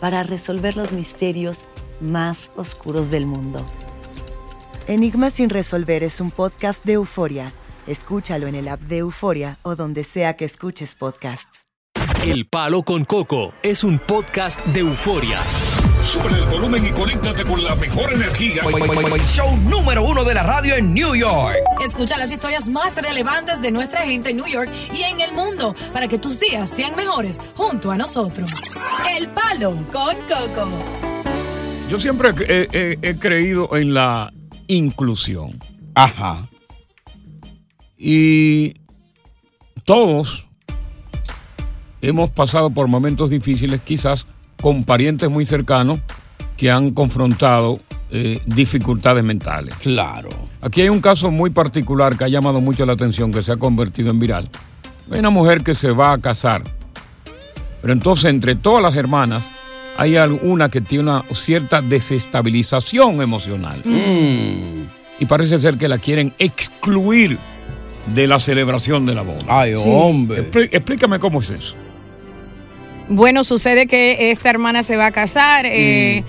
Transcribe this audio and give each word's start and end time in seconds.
para 0.00 0.22
resolver 0.22 0.76
los 0.76 0.92
misterios 0.92 1.64
más 2.00 2.50
oscuros 2.56 3.10
del 3.10 3.26
mundo. 3.26 3.66
Enigmas 4.86 5.34
sin 5.34 5.50
resolver 5.50 6.02
es 6.02 6.20
un 6.20 6.30
podcast 6.30 6.82
de 6.84 6.94
euforia. 6.94 7.52
Escúchalo 7.86 8.46
en 8.46 8.54
el 8.54 8.68
app 8.68 8.80
de 8.80 8.98
Euforia 8.98 9.58
o 9.62 9.76
donde 9.76 10.04
sea 10.04 10.36
que 10.36 10.44
escuches 10.44 10.94
podcasts. 10.94 11.64
El 12.24 12.46
Palo 12.46 12.82
con 12.82 13.04
Coco 13.04 13.54
es 13.62 13.84
un 13.84 13.98
podcast 13.98 14.64
de 14.66 14.80
euforia. 14.80 15.40
Sube 16.10 16.28
el 16.30 16.46
volumen 16.48 16.84
y 16.86 16.90
conéctate 16.90 17.44
con 17.44 17.62
la 17.62 17.74
mejor 17.74 18.12
energía. 18.12 18.62
Show 19.26 19.56
número 19.58 20.02
uno 20.04 20.24
de 20.24 20.32
la 20.34 20.42
radio 20.42 20.74
en 20.74 20.94
New 20.94 21.14
York. 21.14 21.56
Escucha 21.84 22.16
las 22.16 22.32
historias 22.32 22.66
más 22.66 22.96
relevantes 22.96 23.60
de 23.60 23.70
nuestra 23.70 24.02
gente 24.06 24.30
en 24.30 24.38
New 24.38 24.46
York 24.46 24.70
y 24.94 25.02
en 25.02 25.20
el 25.20 25.32
mundo 25.32 25.74
para 25.92 26.08
que 26.08 26.18
tus 26.18 26.40
días 26.40 26.70
sean 26.70 26.96
mejores 26.96 27.38
junto 27.56 27.90
a 27.90 27.96
nosotros. 27.98 28.50
El 29.18 29.28
Palo 29.28 29.72
con 29.92 30.16
Coco. 30.26 30.68
Yo 31.90 31.98
siempre 31.98 32.30
he, 32.48 32.68
he- 32.72 32.98
he 33.02 33.18
creído 33.18 33.76
en 33.76 33.92
la 33.92 34.32
inclusión. 34.66 35.58
Ajá. 35.94 36.46
Y 37.98 38.74
todos 39.84 40.46
hemos 42.00 42.30
pasado 42.30 42.70
por 42.70 42.86
momentos 42.88 43.28
difíciles, 43.30 43.80
quizás 43.82 44.24
con 44.60 44.84
parientes 44.84 45.30
muy 45.30 45.44
cercanos 45.46 45.98
que 46.56 46.70
han 46.70 46.90
confrontado 46.92 47.78
eh, 48.10 48.40
dificultades 48.46 49.22
mentales. 49.22 49.74
Claro. 49.76 50.28
Aquí 50.60 50.80
hay 50.80 50.88
un 50.88 51.00
caso 51.00 51.30
muy 51.30 51.50
particular 51.50 52.16
que 52.16 52.24
ha 52.24 52.28
llamado 52.28 52.60
mucho 52.60 52.84
la 52.86 52.94
atención, 52.94 53.30
que 53.32 53.42
se 53.42 53.52
ha 53.52 53.56
convertido 53.56 54.10
en 54.10 54.18
viral. 54.18 54.48
Hay 55.10 55.20
una 55.20 55.30
mujer 55.30 55.62
que 55.62 55.74
se 55.74 55.90
va 55.92 56.12
a 56.12 56.18
casar, 56.18 56.62
pero 57.80 57.92
entonces 57.92 58.26
entre 58.26 58.56
todas 58.56 58.82
las 58.82 58.96
hermanas 58.96 59.48
hay 59.96 60.16
alguna 60.16 60.68
que 60.68 60.80
tiene 60.80 61.04
una 61.04 61.24
cierta 61.32 61.80
desestabilización 61.82 63.20
emocional. 63.22 63.82
Y 63.84 65.26
parece 65.26 65.58
ser 65.58 65.76
que 65.78 65.88
la 65.88 65.98
quieren 65.98 66.32
excluir 66.38 67.38
de 68.14 68.26
la 68.26 68.38
celebración 68.40 69.04
de 69.06 69.14
la 69.14 69.22
boda. 69.22 69.44
Ay, 69.48 69.74
hombre. 69.76 70.50
Explí- 70.50 70.68
explícame 70.72 71.18
cómo 71.18 71.40
es 71.40 71.50
eso. 71.50 71.74
Bueno, 73.08 73.44
sucede 73.44 73.86
que 73.86 74.30
esta 74.30 74.50
hermana 74.50 74.82
se 74.82 74.96
va 74.96 75.06
a 75.06 75.12
casar, 75.12 75.64
eh, 75.66 76.24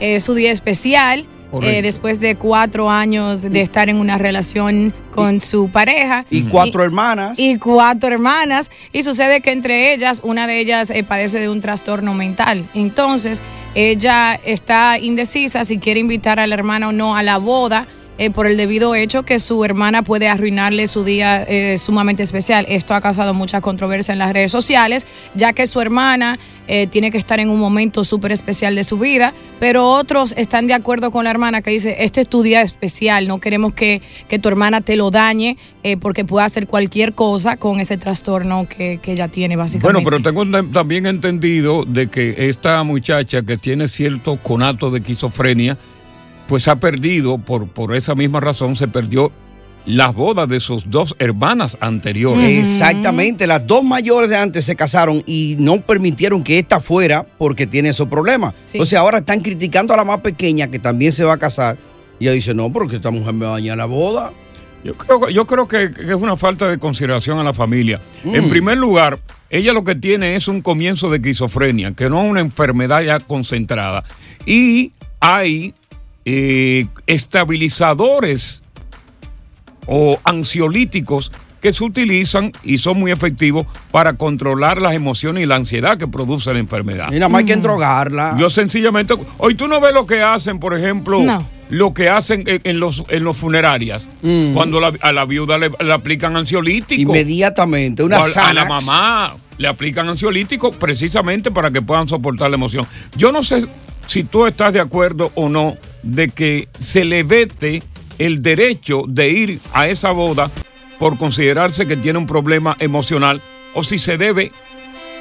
es 0.00 0.24
su 0.24 0.34
día 0.34 0.50
especial, 0.50 1.26
eh, 1.62 1.82
después 1.82 2.20
de 2.20 2.36
cuatro 2.36 2.90
años 2.90 3.42
de 3.42 3.60
estar 3.60 3.88
en 3.88 3.96
una 3.98 4.18
relación 4.18 4.92
con 5.12 5.40
su 5.40 5.70
pareja. 5.70 6.24
Y 6.30 6.42
cuatro 6.42 6.82
hermanas. 6.82 7.38
Y 7.38 7.58
cuatro 7.58 8.12
hermanas. 8.12 8.70
Y 8.92 9.02
sucede 9.02 9.40
que 9.40 9.52
entre 9.52 9.94
ellas, 9.94 10.20
una 10.24 10.46
de 10.46 10.58
ellas 10.58 10.90
eh, 10.90 11.04
padece 11.04 11.38
de 11.38 11.48
un 11.48 11.60
trastorno 11.60 12.14
mental. 12.14 12.68
Entonces, 12.74 13.42
ella 13.74 14.34
está 14.44 14.98
indecisa 14.98 15.64
si 15.64 15.78
quiere 15.78 16.00
invitar 16.00 16.40
a 16.40 16.46
la 16.46 16.54
hermana 16.54 16.88
o 16.88 16.92
no 16.92 17.16
a 17.16 17.22
la 17.22 17.38
boda. 17.38 17.86
Eh, 18.16 18.30
por 18.30 18.46
el 18.46 18.56
debido 18.56 18.94
hecho 18.94 19.24
que 19.24 19.40
su 19.40 19.64
hermana 19.64 20.02
puede 20.02 20.28
arruinarle 20.28 20.86
su 20.86 21.02
día 21.02 21.42
eh, 21.42 21.78
sumamente 21.78 22.22
especial. 22.22 22.64
Esto 22.68 22.94
ha 22.94 23.00
causado 23.00 23.34
mucha 23.34 23.60
controversia 23.60 24.12
en 24.12 24.20
las 24.20 24.32
redes 24.32 24.52
sociales, 24.52 25.04
ya 25.34 25.52
que 25.52 25.66
su 25.66 25.80
hermana 25.80 26.38
eh, 26.68 26.86
tiene 26.86 27.10
que 27.10 27.18
estar 27.18 27.40
en 27.40 27.50
un 27.50 27.58
momento 27.58 28.04
súper 28.04 28.30
especial 28.30 28.76
de 28.76 28.84
su 28.84 28.98
vida, 28.98 29.34
pero 29.58 29.90
otros 29.90 30.32
están 30.36 30.68
de 30.68 30.74
acuerdo 30.74 31.10
con 31.10 31.24
la 31.24 31.30
hermana 31.30 31.60
que 31.60 31.70
dice, 31.70 31.96
este 32.00 32.20
es 32.20 32.28
tu 32.28 32.42
día 32.42 32.62
especial, 32.62 33.26
no 33.26 33.40
queremos 33.40 33.74
que, 33.74 34.00
que 34.28 34.38
tu 34.38 34.48
hermana 34.48 34.80
te 34.80 34.96
lo 34.96 35.10
dañe 35.10 35.56
porque 36.00 36.24
puede 36.24 36.46
hacer 36.46 36.66
cualquier 36.66 37.12
cosa 37.12 37.58
con 37.58 37.78
ese 37.78 37.98
trastorno 37.98 38.66
que, 38.66 39.00
que 39.02 39.12
ella 39.12 39.28
tiene 39.28 39.56
básicamente. 39.56 40.02
Bueno, 40.02 40.22
pero 40.22 40.22
tengo 40.22 40.70
también 40.72 41.04
entendido 41.04 41.84
de 41.84 42.08
que 42.08 42.48
esta 42.48 42.82
muchacha 42.84 43.42
que 43.42 43.58
tiene 43.58 43.88
cierto 43.88 44.38
conato 44.38 44.90
de 44.90 45.00
esquizofrenia, 45.00 45.76
pues 46.48 46.68
ha 46.68 46.76
perdido, 46.76 47.38
por, 47.38 47.68
por 47.68 47.94
esa 47.94 48.14
misma 48.14 48.40
razón, 48.40 48.76
se 48.76 48.88
perdió 48.88 49.32
las 49.86 50.14
bodas 50.14 50.48
de 50.48 50.60
sus 50.60 50.90
dos 50.90 51.14
hermanas 51.18 51.76
anteriores. 51.80 52.58
Exactamente, 52.58 53.46
las 53.46 53.66
dos 53.66 53.84
mayores 53.84 54.30
de 54.30 54.36
antes 54.36 54.64
se 54.64 54.76
casaron 54.76 55.22
y 55.26 55.56
no 55.58 55.80
permitieron 55.80 56.42
que 56.42 56.58
esta 56.58 56.80
fuera 56.80 57.26
porque 57.38 57.66
tiene 57.66 57.90
esos 57.90 58.08
problemas. 58.08 58.54
Sí. 58.66 58.72
Entonces 58.74 58.98
ahora 58.98 59.18
están 59.18 59.40
criticando 59.40 59.92
a 59.92 59.96
la 59.96 60.04
más 60.04 60.20
pequeña 60.20 60.68
que 60.68 60.78
también 60.78 61.12
se 61.12 61.24
va 61.24 61.34
a 61.34 61.38
casar. 61.38 61.76
Y 62.18 62.24
ella 62.24 62.32
dice, 62.32 62.54
no, 62.54 62.72
porque 62.72 62.96
esta 62.96 63.10
mujer 63.10 63.34
me 63.34 63.44
va 63.44 63.52
a 63.52 63.54
dañar 63.54 63.76
la 63.76 63.86
boda. 63.86 64.32
Yo 64.84 64.94
creo, 64.96 65.30
yo 65.30 65.46
creo 65.46 65.66
que, 65.66 65.92
que 65.92 66.08
es 66.08 66.14
una 66.14 66.36
falta 66.36 66.68
de 66.68 66.78
consideración 66.78 67.38
a 67.38 67.44
la 67.44 67.54
familia. 67.54 68.00
En 68.22 68.50
primer 68.50 68.76
lugar, 68.76 69.18
ella 69.48 69.72
lo 69.72 69.82
que 69.82 69.94
tiene 69.94 70.36
es 70.36 70.46
un 70.46 70.60
comienzo 70.60 71.08
de 71.08 71.16
esquizofrenia, 71.16 71.92
que 71.92 72.10
no 72.10 72.22
es 72.22 72.30
una 72.30 72.40
enfermedad 72.40 73.02
ya 73.02 73.18
concentrada. 73.18 74.04
Y 74.44 74.92
hay 75.20 75.72
eh, 76.24 76.86
estabilizadores 77.06 78.62
o 79.86 80.18
ansiolíticos 80.24 81.30
que 81.60 81.72
se 81.72 81.82
utilizan 81.82 82.52
y 82.62 82.76
son 82.78 82.98
muy 82.98 83.10
efectivos 83.10 83.66
para 83.90 84.14
controlar 84.14 84.80
las 84.82 84.94
emociones 84.94 85.42
y 85.42 85.46
la 85.46 85.56
ansiedad 85.56 85.96
que 85.96 86.06
produce 86.06 86.52
la 86.52 86.58
enfermedad. 86.58 87.08
Y 87.10 87.14
nada 87.14 87.28
más 87.30 87.40
hay 87.40 87.46
que 87.46 87.56
drogarla. 87.56 88.36
Yo 88.38 88.50
sencillamente, 88.50 89.14
hoy 89.38 89.54
tú 89.54 89.66
no 89.66 89.80
ves 89.80 89.94
lo 89.94 90.06
que 90.06 90.22
hacen, 90.22 90.58
por 90.58 90.74
ejemplo, 90.74 91.20
No. 91.22 91.46
lo 91.70 91.94
que 91.94 92.10
hacen 92.10 92.44
en, 92.46 92.60
en 92.64 92.80
los 92.80 93.02
en 93.08 93.24
los 93.24 93.36
funerarias, 93.38 94.06
cuando 94.54 94.78
la- 94.78 94.92
a 95.00 95.12
la 95.12 95.24
viuda 95.24 95.56
le, 95.56 95.70
le 95.80 95.92
aplican 95.92 96.36
ansiolítico. 96.36 97.10
Inmediatamente, 97.10 98.02
una 98.02 98.20
O 98.20 98.24
a, 98.24 98.48
a 98.50 98.52
la 98.54 98.66
mamá 98.66 99.36
le 99.56 99.66
aplican 99.68 100.06
ansiolítico 100.08 100.70
precisamente 100.70 101.50
para 101.50 101.70
que 101.70 101.80
puedan 101.80 102.08
soportar 102.08 102.50
la 102.50 102.56
emoción. 102.56 102.86
Yo 103.16 103.32
no 103.32 103.42
sé 103.42 103.64
si 104.06 104.24
tú 104.24 104.46
estás 104.46 104.74
de 104.74 104.80
acuerdo 104.80 105.32
o 105.34 105.48
no 105.48 105.76
de 106.04 106.28
que 106.28 106.68
se 106.80 107.04
le 107.04 107.22
vete 107.22 107.82
el 108.18 108.42
derecho 108.42 109.04
de 109.08 109.30
ir 109.30 109.60
a 109.72 109.88
esa 109.88 110.12
boda 110.12 110.50
por 110.98 111.18
considerarse 111.18 111.86
que 111.86 111.96
tiene 111.96 112.18
un 112.18 112.26
problema 112.26 112.76
emocional 112.78 113.42
o 113.74 113.82
si 113.82 113.98
se 113.98 114.16
debe 114.16 114.52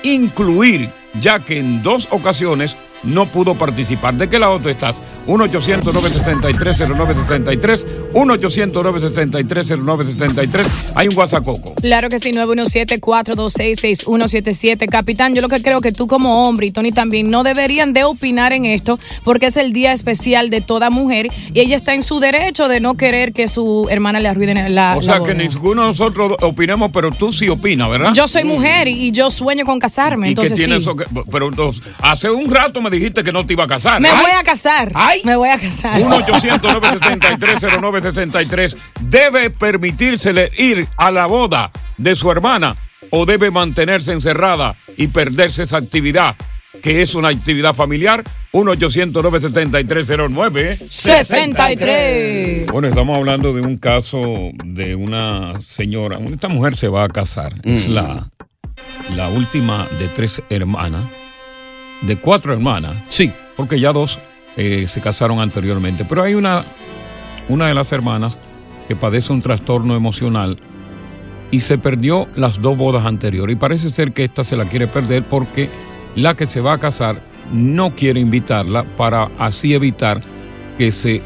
incluir, 0.04 0.90
ya 1.20 1.40
que 1.40 1.58
en 1.58 1.82
dos 1.82 2.08
ocasiones 2.12 2.78
no 3.04 3.32
pudo 3.32 3.56
participar. 3.58 4.14
¿De 4.16 4.28
qué 4.30 4.40
lado 4.40 4.60
tú 4.60 4.70
estás? 4.70 5.02
1-800-963-0963, 5.28 7.86
1-800-963-0963. 8.14 10.66
Hay 10.96 11.08
un 11.08 11.18
WhatsApp. 11.18 11.44
Claro 11.82 12.10
que 12.10 12.20
sí, 12.20 12.32
917-426-6177. 12.32 14.88
Capitán, 14.90 15.34
yo 15.34 15.42
lo 15.42 15.50
que 15.50 15.62
creo 15.62 15.82
que 15.82 15.92
tú 15.92 16.08
como 16.08 16.48
hombre 16.48 16.68
y 16.68 16.72
Tony 16.72 16.92
también 16.92 17.30
no 17.30 17.44
deberían 17.44 17.94
de 17.94 18.04
opinar 18.04 18.54
en 18.54 18.66
esto 18.66 19.00
porque 19.24 19.48
es 19.48 19.58
el 19.58 19.74
día 19.74 19.94
especial 19.94 20.50
de 20.50 20.62
toda 20.62 20.90
mujer 20.90 21.28
y 21.54 21.60
ella 21.60 21.76
está 21.76 21.94
en 21.94 22.04
su 22.04 22.20
derecho 22.20 22.68
de 22.68 22.80
no 22.80 22.96
querer 22.96 23.34
que 23.34 23.48
su 23.48 23.88
hermana 23.90 24.20
le 24.20 24.28
arruine 24.30 24.70
la 24.70 24.94
O 24.94 25.02
la 25.02 25.06
sea 25.06 25.20
boda. 25.20 25.32
que 25.34 25.38
ninguno 25.38 25.82
de 25.84 25.88
nosotros 25.90 26.34
opinemos, 26.42 26.92
pero 26.94 27.10
tú 27.12 27.34
sí 27.34 27.50
opinas, 27.50 27.90
¿verdad? 27.90 28.14
Yo 28.14 28.28
soy 28.28 28.44
mujer 28.44 28.88
y, 28.88 29.08
y 29.08 29.12
yo 29.12 29.30
sueño 29.32 29.66
con 29.66 29.80
casarme, 29.80 30.28
¿Y 30.28 30.30
entonces 30.30 30.54
que 30.54 30.60
tiene 30.66 30.76
sí. 30.76 30.82
eso 30.82 30.96
que- 30.96 31.06
pero 31.32 31.48
entonces, 31.48 31.84
hace 32.02 32.30
un 32.30 32.50
rato 32.50 32.82
me 32.82 32.90
dijiste 32.94 33.24
que 33.24 33.32
no 33.32 33.46
te 33.46 33.54
iba 33.54 33.66
a 33.66 33.68
casar. 33.68 34.00
Me 34.02 34.10
Ay, 34.10 34.18
voy 34.22 34.32
a 34.32 34.44
casar. 34.44 34.92
Ay. 34.96 35.22
Me 35.24 35.36
voy 35.36 35.50
a 35.50 35.60
casar. 35.60 36.02
1-800-973-0973. 36.02 38.76
¿Debe 39.02 39.50
permitírsele 39.50 40.52
ir 40.58 40.88
a 40.98 41.12
la 41.12 41.26
boda 41.26 41.72
de 41.98 42.16
su 42.16 42.32
hermana 42.32 42.76
o 43.10 43.26
debe 43.26 43.52
mantenerse 43.52 44.14
encerrada 44.14 44.76
y 44.98 45.08
perderse 45.08 45.64
esa 45.64 45.78
actividad 45.78 46.36
que 46.82 47.02
es 47.02 47.16
una 47.16 47.30
actividad 47.30 47.74
familiar? 47.74 48.24
1-800-973-09. 48.52 50.78
63. 50.90 52.66
Bueno, 52.68 52.88
estamos 52.88 53.18
hablando 53.18 53.54
de 53.54 53.62
un 53.62 53.78
caso 53.78 54.22
de 54.66 54.96
una 54.96 55.54
señora. 55.66 56.20
Esta 56.32 56.50
mujer 56.50 56.76
se 56.76 56.88
va 56.88 57.04
a 57.04 57.08
casar. 57.08 57.54
Es 57.64 57.88
la, 57.90 58.30
la 59.16 59.30
última 59.30 59.88
de 60.00 60.08
tres 60.10 60.42
hermanas, 60.50 61.06
de 62.06 62.18
cuatro 62.18 62.54
hermanas, 62.54 62.96
Sí. 63.10 63.32
porque 63.56 63.80
ya 63.80 63.92
dos 63.92 64.20
eh, 64.58 64.86
se 64.88 65.02
casaron 65.02 65.40
anteriormente. 65.40 66.06
Pero 66.06 66.24
hay 66.24 66.36
una, 66.36 66.66
una 67.50 67.68
de 67.68 67.74
las 67.74 67.92
hermanas 67.92 68.38
que 68.88 68.96
padece 68.96 69.34
un 69.34 69.42
trastorno 69.42 69.96
emocional 69.96 70.58
y 71.52 71.62
se 71.62 71.78
perdió 71.78 72.28
las 72.36 72.62
dos 72.62 72.78
bodas 72.78 73.06
anteriores. 73.06 73.56
Y 73.56 73.60
parece 73.60 73.90
ser 73.90 74.12
que 74.12 74.24
esta 74.24 74.44
se 74.44 74.56
la 74.56 74.66
quiere 74.66 74.88
perder 74.88 75.24
porque 75.24 75.70
la 76.16 76.36
que 76.36 76.46
se 76.48 76.62
va 76.62 76.74
a 76.74 76.78
casar 76.80 77.22
no 77.52 77.96
quiere 77.96 78.20
invitarla 78.20 78.84
para 78.84 79.30
así 79.40 79.74
evitar 79.74 80.22
que 80.78 80.92
se, 80.92 81.22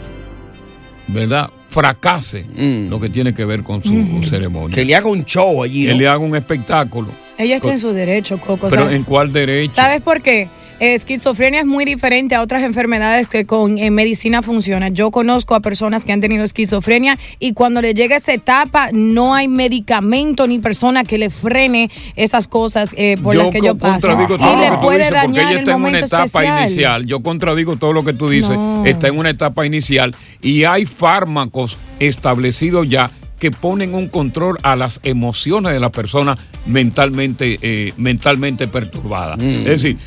¿verdad? 1.08 1.50
Fracase 1.70 2.46
Mm. 2.56 2.90
lo 2.90 3.00
que 3.00 3.10
tiene 3.10 3.34
que 3.34 3.46
ver 3.46 3.62
con 3.64 3.84
su 3.84 4.24
ceremonia. 4.24 4.74
Que 4.76 4.86
le 4.86 4.96
haga 4.96 5.10
un 5.10 5.26
show 5.26 5.62
allí. 5.64 5.86
Que 5.86 5.92
¿no? 5.92 5.98
le 6.00 6.08
haga 6.08 6.20
un 6.20 6.36
espectáculo. 6.36 7.10
Ella 7.38 7.58
está 7.58 7.72
en 7.72 7.80
su 7.80 7.92
derecho, 7.92 8.40
Coco. 8.40 8.68
Pero 8.70 8.84
¿sabes? 8.84 8.98
¿en 8.98 9.04
cuál 9.04 9.32
derecho? 9.32 9.74
¿Sabes 9.76 10.02
por 10.02 10.22
qué? 10.22 10.50
Esquizofrenia 10.80 11.62
es 11.62 11.66
muy 11.66 11.86
diferente 11.86 12.36
a 12.36 12.42
otras 12.42 12.64
enfermedades 12.64 13.28
que 13.28 13.46
con 13.46 13.80
en 13.80 13.96
medicina 13.96 14.44
funciona. 14.44 14.90
Yo 14.90 15.10
conozco 15.10 15.56
a 15.56 15.60
personas 15.60 16.04
que 16.04 16.14
han 16.14 16.22
tenido 16.22 16.44
esquizofrenia 16.44 17.18
y 17.40 17.54
cuando 17.54 17.82
le 17.82 17.96
llega 17.96 18.16
esa 18.16 18.34
etapa 18.34 18.90
no 18.94 19.34
hay 19.34 19.48
medicamento 19.48 20.46
ni 20.46 20.60
persona 20.60 21.04
que 21.04 21.18
le 21.18 21.32
frene 21.32 21.90
esas 22.16 22.48
cosas 22.48 22.94
eh, 22.96 23.18
por 23.22 23.36
las 23.36 23.48
que 23.50 23.62
yo 23.62 23.76
paso. 23.76 24.08
todo 24.08 24.36
Y 24.36 24.62
le 24.62 24.78
puede 24.78 25.06
dices, 25.06 25.14
porque 25.24 25.40
dañar 25.40 25.46
ella 25.46 25.52
el 25.52 25.58
está 25.60 25.72
en 25.72 25.78
una 25.78 25.78
momento 25.78 26.06
etapa 26.06 26.24
especial. 26.26 26.68
inicial. 26.68 27.06
Yo 27.08 27.24
contradigo 27.24 27.76
todo 27.78 27.94
lo 27.94 28.04
que 28.04 28.14
tú 28.14 28.30
dices. 28.30 28.52
No. 28.52 28.86
Está 28.86 29.08
en 29.08 29.18
una 29.18 29.32
etapa 29.32 29.66
inicial 29.66 30.16
y 30.42 30.66
hay 30.66 30.86
fármacos 30.86 31.78
establecidos 32.00 32.88
ya 32.88 33.10
que 33.40 33.52
ponen 33.52 33.94
un 33.94 34.08
control 34.08 34.58
a 34.64 34.76
las 34.76 35.00
emociones 35.04 35.72
de 35.72 35.80
la 35.80 35.92
persona 35.92 36.38
mentalmente, 36.66 37.60
eh, 37.62 37.94
mentalmente 37.98 38.68
perturbada. 38.68 39.38
Mm. 39.38 39.42
Es 39.42 39.66
decir, 39.66 39.98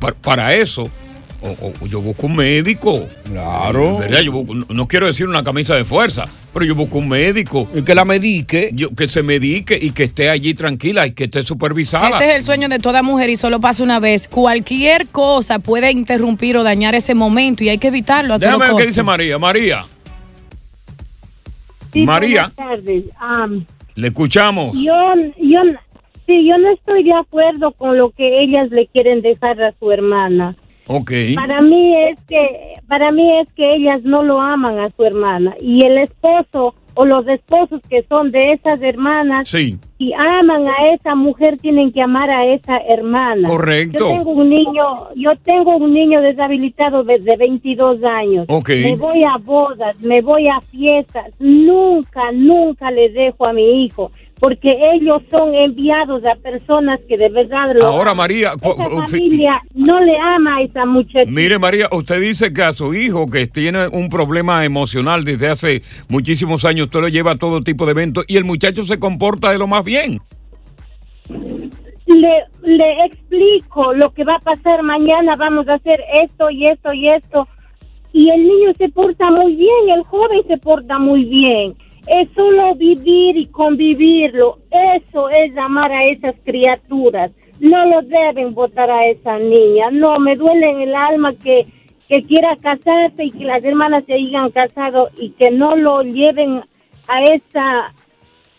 pa- 0.00 0.12
para 0.14 0.54
eso 0.54 0.88
o- 1.42 1.72
o 1.82 1.86
yo 1.86 2.00
busco 2.00 2.26
un 2.26 2.34
médico. 2.36 3.06
Claro. 3.24 3.98
¿Verdad? 3.98 4.20
Yo 4.20 4.32
busco- 4.32 4.54
no- 4.54 4.66
no 4.68 4.88
quiero 4.88 5.06
decir 5.06 5.28
una 5.28 5.44
camisa 5.44 5.74
de 5.74 5.84
fuerza, 5.84 6.24
pero 6.52 6.64
yo 6.64 6.74
busco 6.74 6.98
un 6.98 7.08
médico. 7.08 7.68
Que 7.84 7.94
la 7.94 8.04
medique. 8.04 8.70
Yo, 8.72 8.90
que 8.94 9.06
se 9.06 9.22
medique 9.22 9.78
y 9.80 9.90
que 9.90 10.04
esté 10.04 10.28
allí 10.30 10.54
tranquila 10.54 11.06
y 11.06 11.12
que 11.12 11.24
esté 11.24 11.42
supervisada. 11.42 12.18
Ese 12.18 12.30
es 12.30 12.36
el 12.36 12.42
sueño 12.42 12.68
de 12.68 12.78
toda 12.78 13.02
mujer 13.02 13.28
y 13.30 13.36
solo 13.36 13.60
pasa 13.60 13.82
una 13.84 14.00
vez. 14.00 14.26
Cualquier 14.28 15.06
cosa 15.08 15.58
puede 15.60 15.90
interrumpir 15.92 16.56
o 16.56 16.62
dañar 16.64 16.94
ese 16.94 17.14
momento 17.14 17.62
y 17.62 17.68
hay 17.68 17.78
que 17.78 17.88
evitarlo 17.88 18.34
a 18.34 18.38
todo 18.38 18.50
Déjame 18.50 18.72
ver 18.72 18.76
qué 18.82 18.88
dice 18.88 19.02
María. 19.02 19.38
María, 19.38 19.84
Sí, 21.92 22.02
María. 22.04 22.52
buenas 22.56 22.78
tardes. 22.80 23.04
Am, 23.20 23.64
le 23.94 24.08
escuchamos. 24.08 24.76
yo, 24.78 24.92
yo, 25.38 25.60
sí, 26.26 26.46
yo 26.46 26.58
no 26.58 26.70
estoy 26.70 27.02
de 27.04 27.14
acuerdo 27.14 27.72
con 27.72 27.96
lo 27.96 28.10
que 28.10 28.42
ellas 28.42 28.70
le 28.70 28.86
quieren 28.88 29.22
dejar 29.22 29.62
a 29.62 29.72
su 29.78 29.90
hermana. 29.90 30.56
Ok. 30.88 31.10
Para 31.34 31.60
mí 31.62 31.96
es 32.10 32.20
que, 32.28 32.74
para 32.86 33.10
mí 33.10 33.40
es 33.40 33.48
que 33.54 33.74
ellas 33.74 34.02
no 34.04 34.22
lo 34.22 34.40
aman 34.40 34.78
a 34.78 34.90
su 34.90 35.04
hermana 35.04 35.54
y 35.60 35.84
el 35.84 35.98
esposo 35.98 36.74
o 36.98 37.04
los 37.04 37.26
esposos 37.28 37.82
que 37.90 38.04
son 38.08 38.30
de 38.30 38.52
esas 38.52 38.80
hermanas, 38.80 39.46
Sí. 39.48 39.76
si 39.98 40.12
aman 40.14 40.66
a 40.66 40.94
esa 40.94 41.14
mujer 41.14 41.58
tienen 41.58 41.92
que 41.92 42.00
amar 42.00 42.30
a 42.30 42.46
esa 42.46 42.78
hermana. 42.78 43.46
Correcto. 43.48 43.98
Yo 43.98 44.06
tengo 44.14 44.30
un 44.30 44.48
niño, 44.48 44.84
yo 45.14 45.30
tengo 45.44 45.76
un 45.76 45.92
niño 45.92 46.22
deshabilitado 46.22 47.04
desde 47.04 47.36
22 47.36 48.02
años. 48.02 48.46
Ok. 48.48 48.70
Me 48.70 48.96
voy 48.96 49.22
a 49.24 49.36
bodas, 49.36 49.98
me 50.00 50.22
voy 50.22 50.46
a 50.48 50.60
fiestas, 50.62 51.26
nunca, 51.38 52.32
nunca 52.32 52.90
le 52.90 53.10
dejo 53.10 53.46
a 53.46 53.52
mi 53.52 53.84
hijo, 53.84 54.10
porque 54.38 54.76
ellos 54.94 55.22
son 55.30 55.54
enviados 55.54 56.22
a 56.26 56.34
personas 56.36 57.00
que 57.08 57.16
de 57.16 57.28
verdad 57.30 57.74
lo 57.74 57.86
Ahora, 57.86 58.10
aman. 58.10 58.16
María, 58.16 58.52
Esa 58.54 59.06
familia 59.06 59.62
no 59.74 59.98
le 60.00 60.16
ama 60.18 60.56
a 60.56 60.62
esa 60.62 60.84
muchacha. 60.84 61.24
Mire, 61.26 61.58
María, 61.58 61.88
usted 61.90 62.20
dice 62.20 62.52
que 62.52 62.62
a 62.62 62.72
su 62.72 62.92
hijo, 62.92 63.30
que 63.30 63.46
tiene 63.46 63.88
un 63.88 64.08
problema 64.10 64.64
emocional 64.64 65.24
desde 65.24 65.48
hace 65.48 65.82
muchísimos 66.08 66.64
años, 66.64 66.84
usted 66.84 67.00
lo 67.00 67.08
lleva 67.08 67.32
a 67.32 67.36
todo 67.36 67.62
tipo 67.62 67.86
de 67.86 67.92
eventos 67.92 68.24
y 68.28 68.36
el 68.36 68.44
muchacho 68.44 68.84
se 68.84 68.98
comporta 68.98 69.50
de 69.50 69.58
lo 69.58 69.66
más 69.66 69.84
bien. 69.84 70.20
le, 72.06 72.44
le 72.62 73.04
explico 73.06 73.94
lo 73.94 74.12
que 74.12 74.24
va 74.24 74.36
a 74.36 74.40
pasar 74.40 74.82
mañana, 74.82 75.34
vamos 75.36 75.66
a 75.68 75.74
hacer 75.74 76.00
esto 76.24 76.50
y 76.50 76.66
esto 76.66 76.92
y 76.92 77.08
esto. 77.08 77.48
Y 78.12 78.30
el 78.30 78.46
niño 78.46 78.72
se 78.76 78.88
porta 78.90 79.30
muy 79.30 79.56
bien, 79.56 79.88
el 79.94 80.02
joven 80.04 80.42
se 80.46 80.58
porta 80.58 80.98
muy 80.98 81.24
bien. 81.24 81.74
Es 82.06 82.28
solo 82.34 82.74
vivir 82.74 83.36
y 83.36 83.46
convivirlo. 83.46 84.58
Eso 84.70 85.28
es 85.28 85.56
amar 85.56 85.92
a 85.92 86.04
esas 86.04 86.34
criaturas. 86.44 87.32
No 87.60 87.84
lo 87.86 88.02
deben 88.02 88.54
votar 88.54 88.90
a 88.90 89.06
esa 89.06 89.38
niña. 89.38 89.90
No, 89.90 90.18
me 90.18 90.36
duele 90.36 90.70
en 90.70 90.80
el 90.82 90.94
alma 90.94 91.32
que, 91.32 91.66
que 92.08 92.22
quiera 92.22 92.56
casarse 92.56 93.24
y 93.24 93.30
que 93.30 93.44
las 93.44 93.64
hermanas 93.64 94.04
se 94.04 94.14
hayan 94.14 94.50
casado 94.50 95.08
y 95.18 95.30
que 95.30 95.50
no 95.50 95.74
lo 95.74 96.02
lleven 96.02 96.62
a 97.08 97.22
esa 97.22 97.92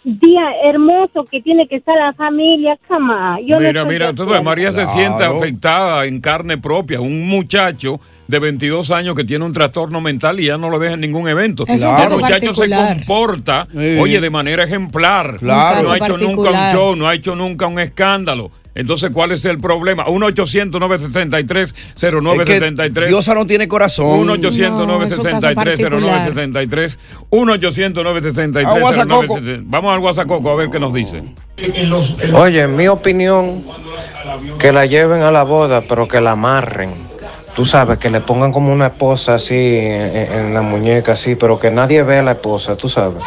día 0.07 0.43
hermoso 0.63 1.25
que 1.25 1.41
tiene 1.41 1.67
que 1.67 1.75
estar 1.77 1.95
la 1.97 2.13
familia, 2.13 2.77
cama. 2.87 3.37
Yo 3.45 3.55
no 3.55 3.59
mira, 3.59 3.81
estoy 3.81 3.93
mira, 3.93 4.09
acuerdo. 4.09 4.43
María 4.43 4.71
se 4.71 4.87
siente 4.87 5.23
afectada 5.25 6.05
en 6.05 6.21
carne 6.21 6.57
propia. 6.57 7.01
Un 7.01 7.27
muchacho 7.27 7.99
de 8.27 8.39
22 8.39 8.91
años 8.91 9.15
que 9.15 9.23
tiene 9.23 9.43
un 9.45 9.53
trastorno 9.53 9.99
mental 10.01 10.39
y 10.39 10.45
ya 10.45 10.57
no 10.57 10.69
lo 10.69 10.79
deja 10.79 10.93
en 10.93 11.01
ningún 11.01 11.27
evento. 11.27 11.65
Es 11.67 11.83
un 11.83 11.95
el 11.95 12.09
muchacho 12.19 12.53
se 12.53 12.69
comporta, 12.69 13.67
Sí. 13.71 13.97
oye, 13.99 14.21
de 14.21 14.29
manera 14.29 14.63
ejemplar. 14.63 15.37
Claro. 15.39 15.83
No 15.83 15.91
ha 15.93 15.97
hecho 15.97 16.17
nunca 16.17 16.49
un 16.51 16.73
show, 16.73 16.95
no 16.95 17.07
ha 17.07 17.13
hecho 17.13 17.35
nunca 17.35 17.67
un 17.67 17.79
escándalo. 17.79 18.51
Entonces, 18.77 19.09
¿cuál 19.11 19.31
es 19.31 19.43
el 19.45 19.59
problema? 19.59 20.05
1-800-973-0973. 20.05 22.85
Es 22.85 22.93
que 22.93 23.07
Diosa 23.07 23.33
no 23.33 23.47
tiene 23.47 23.67
corazón. 23.67 24.27
1-800-963-0973. 24.27 26.99
1-800-963-0973. 27.31 28.67
A 28.67 28.79
Guasacoco. 28.79 29.39
Vamos 29.63 29.93
al 29.93 29.99
Guasacoco 29.99 30.51
a 30.51 30.55
ver 30.55 30.69
qué 30.69 30.79
nos 30.79 30.93
dice. 30.93 31.23
Oye, 32.33 32.61
en 32.61 32.75
mi 32.75 32.87
opinión, 32.87 33.63
que 34.59 34.71
la 34.71 34.85
lleven 34.85 35.23
a 35.23 35.31
la 35.31 35.41
boda, 35.41 35.81
pero 35.81 36.07
que 36.07 36.21
la 36.21 36.33
amarren. 36.33 36.91
Tú 37.55 37.65
sabes, 37.65 37.97
que 37.97 38.11
le 38.11 38.21
pongan 38.21 38.51
como 38.51 38.71
una 38.71 38.85
esposa 38.87 39.33
así 39.33 39.55
en, 39.55 40.15
en 40.15 40.53
la 40.53 40.61
muñeca, 40.61 41.13
así, 41.13 41.33
pero 41.33 41.57
que 41.57 41.71
nadie 41.71 42.03
vea 42.03 42.19
a 42.19 42.23
la 42.23 42.33
esposa, 42.33 42.75
tú 42.75 42.89
sabes. 42.89 43.23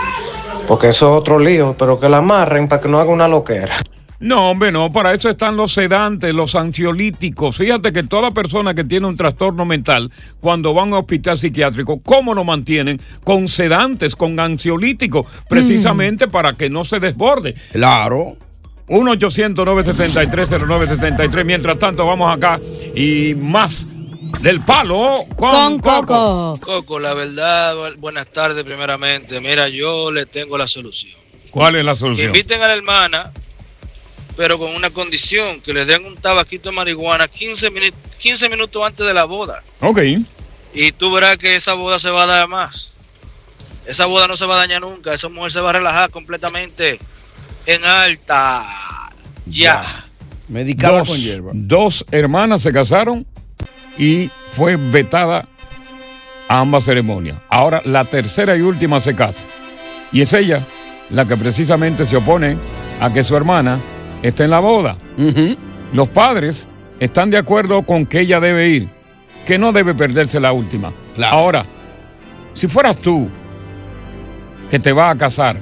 Porque 0.69 0.91
eso 0.91 1.13
es 1.13 1.19
otro 1.21 1.41
lío, 1.41 1.75
pero 1.77 1.99
que 1.99 2.09
la 2.09 2.19
amarren 2.19 2.69
para 2.69 2.81
que 2.81 2.89
no 2.89 3.01
haga 3.01 3.11
una 3.11 3.27
loquera. 3.27 3.79
No, 4.21 4.51
hombre, 4.51 4.71
no, 4.71 4.93
para 4.93 5.15
eso 5.15 5.31
están 5.31 5.57
los 5.57 5.73
sedantes, 5.73 6.35
los 6.35 6.55
ansiolíticos. 6.55 7.57
Fíjate 7.57 7.91
que 7.93 8.03
toda 8.03 8.33
persona 8.33 8.75
que 8.75 8.85
tiene 8.85 9.07
un 9.07 9.17
trastorno 9.17 9.65
mental, 9.65 10.13
cuando 10.41 10.75
van 10.75 10.93
a 10.93 10.99
un 10.99 11.05
hospital 11.05 11.39
psiquiátrico, 11.39 12.01
¿cómo 12.03 12.35
lo 12.35 12.45
mantienen? 12.45 13.01
Con 13.25 13.49
sedantes, 13.49 14.15
con 14.15 14.39
ansiolíticos, 14.39 15.27
precisamente 15.49 16.29
para 16.29 16.53
que 16.53 16.69
no 16.69 16.85
se 16.85 17.01
desborde. 17.01 17.55
Claro. 17.73 18.37
1-800-973-0973. 18.89 21.45
Mientras 21.45 21.79
tanto, 21.79 22.07
vamos 22.07 22.35
acá 22.35 22.61
y 22.95 23.35
más 23.37 23.87
del 24.43 24.61
palo 24.61 25.25
con, 25.37 25.79
Con 25.79 25.81
Coco. 25.81 26.59
Coco, 26.61 26.99
la 27.01 27.15
verdad, 27.15 27.75
bu- 27.75 27.97
buenas 27.99 28.27
tardes 28.29 28.63
primeramente. 28.65 29.41
Mira, 29.41 29.69
yo 29.69 30.11
le 30.11 30.27
tengo 30.27 30.57
la 30.59 30.67
solución. 30.67 31.19
¿Cuál 31.51 31.77
es 31.77 31.85
la 31.85 31.93
Que 31.93 31.99
solución? 31.99 32.27
inviten 32.29 32.63
a 32.63 32.69
la 32.69 32.75
hermana, 32.75 33.31
pero 34.37 34.59
con 34.59 34.75
una 34.75 34.91
condición, 34.91 35.61
que 35.61 35.73
le 35.75 35.85
den 35.85 36.05
un 36.07 36.17
tabaquito 36.17 36.71
de 36.71 36.75
marihuana 36.77 37.29
15, 37.29 37.71
minu- 37.71 37.93
15 38.19 38.49
minutos 38.49 38.83
antes 38.85 39.07
de 39.07 39.15
la 39.15 39.25
boda. 39.25 39.63
Ok. 39.81 40.01
Y 40.73 40.93
tú 40.93 41.13
verás 41.13 41.37
que 41.39 41.57
esa 41.57 41.75
boda 41.75 41.99
se 41.99 42.11
va 42.11 42.23
a 42.25 42.27
dar 42.27 42.49
más. 42.49 42.95
Esa 43.87 44.07
boda 44.07 44.29
no 44.29 44.37
se 44.37 44.47
va 44.47 44.55
a 44.55 44.59
dañar 44.59 44.81
nunca. 44.83 45.13
Esa 45.13 45.29
mujer 45.29 45.51
se 45.53 45.61
va 45.61 45.71
a 45.71 45.73
relajar 45.75 46.11
completamente 46.11 46.99
en 47.67 47.85
alta. 47.85 48.63
Ya. 49.47 50.07
Medicada 50.49 50.99
Dos, 51.01 51.09
con 51.09 51.19
hierba. 51.21 51.51
dos 51.55 52.05
hermanas 52.11 52.63
se 52.63 52.73
casaron 52.73 53.27
y 53.99 54.31
fue 54.53 54.77
vetada 54.77 55.49
a 56.49 56.61
ambas 56.61 56.85
ceremonias. 56.85 57.39
Ahora 57.49 57.83
la 57.85 58.05
tercera 58.05 58.57
y 58.57 58.61
última 58.61 59.01
se 59.01 59.15
casa. 59.15 59.45
Y 60.13 60.23
es 60.23 60.33
ella 60.33 60.67
la 61.09 61.27
que 61.27 61.37
precisamente 61.37 62.07
se 62.07 62.17
opone 62.17 62.57
a 63.01 63.13
que 63.13 63.23
su 63.25 63.37
hermana 63.37 63.81
esté 64.23 64.45
en 64.45 64.51
la 64.51 64.61
boda. 64.61 64.97
Los 65.93 66.09
padres 66.09 66.67
están 67.01 67.31
de 67.31 67.39
acuerdo 67.39 67.83
con 67.83 68.07
que 68.07 68.21
ella 68.21 68.41
debe 68.41 68.69
ir, 68.69 68.89
que 69.47 69.59
no 69.59 69.73
debe 69.73 69.95
perderse 69.95 70.41
la 70.41 70.53
última. 70.53 70.93
Claro. 71.15 71.37
Ahora, 71.37 71.65
si 72.55 72.69
fueras 72.69 72.97
tú 72.99 73.29
que 74.71 74.79
te 74.79 74.93
vas 74.93 75.15
a 75.15 75.19
casar, 75.19 75.57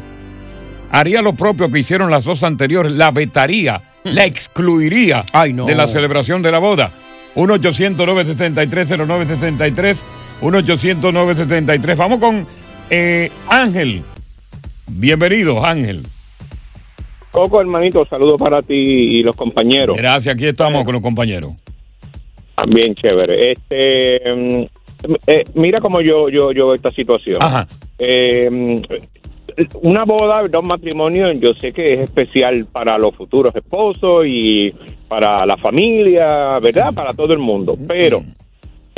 haría 0.91 1.23
lo 1.23 1.35
propio 1.35 1.71
que 1.71 1.79
hicieron 1.79 2.11
las 2.11 2.25
dos 2.25 2.43
anteriores, 2.43 2.93
la 2.93 3.11
vetaría, 3.11 3.83
la 4.05 4.25
excluiría. 4.25 5.25
Ay, 5.33 5.53
no. 5.53 5.67
de 5.67 5.75
la 5.75 5.87
celebración 5.87 6.41
de 6.43 6.53
la 6.53 6.59
boda. 6.59 6.93
1-800-973-0973, 7.37 9.99
1-800-973. 10.43 11.97
Vamos 11.97 12.19
con 12.19 12.47
eh, 12.91 13.31
Ángel. 13.49 14.03
Bienvenido, 14.87 15.65
Ángel. 15.65 16.03
Coco, 17.30 17.61
hermanito, 17.61 18.06
saludos 18.06 18.37
para 18.38 18.62
ti 18.62 18.75
y 18.75 19.23
los 19.23 19.37
compañeros. 19.37 19.97
Gracias, 19.97 20.35
aquí 20.35 20.47
estamos 20.47 20.85
con 20.85 20.94
los 20.94 21.02
compañeros. 21.02 21.52
Bien 22.68 22.94
chévere. 22.94 23.52
Este, 23.52 24.35
mm, 24.35 24.64
eh, 25.26 25.44
mira 25.54 25.80
cómo 25.80 26.00
yo, 26.00 26.28
yo, 26.28 26.52
yo 26.52 26.66
veo 26.66 26.75
esta 26.75 26.90
situación. 26.92 27.38
Ajá. 27.40 27.68
Eh, 27.99 28.49
mm, 28.50 28.82
una 29.82 30.04
boda, 30.04 30.47
dos 30.49 30.64
matrimonios, 30.64 31.38
yo 31.40 31.54
sé 31.54 31.73
que 31.73 31.90
es 31.90 31.99
especial 32.00 32.66
para 32.66 32.99
los 32.99 33.14
futuros 33.14 33.54
esposos 33.54 34.25
y 34.26 34.73
para 35.08 35.44
la 35.47 35.56
familia, 35.56 36.58
¿verdad? 36.61 36.92
Para 36.94 37.12
todo 37.12 37.32
el 37.32 37.38
mundo. 37.38 37.76
Pero 37.87 38.23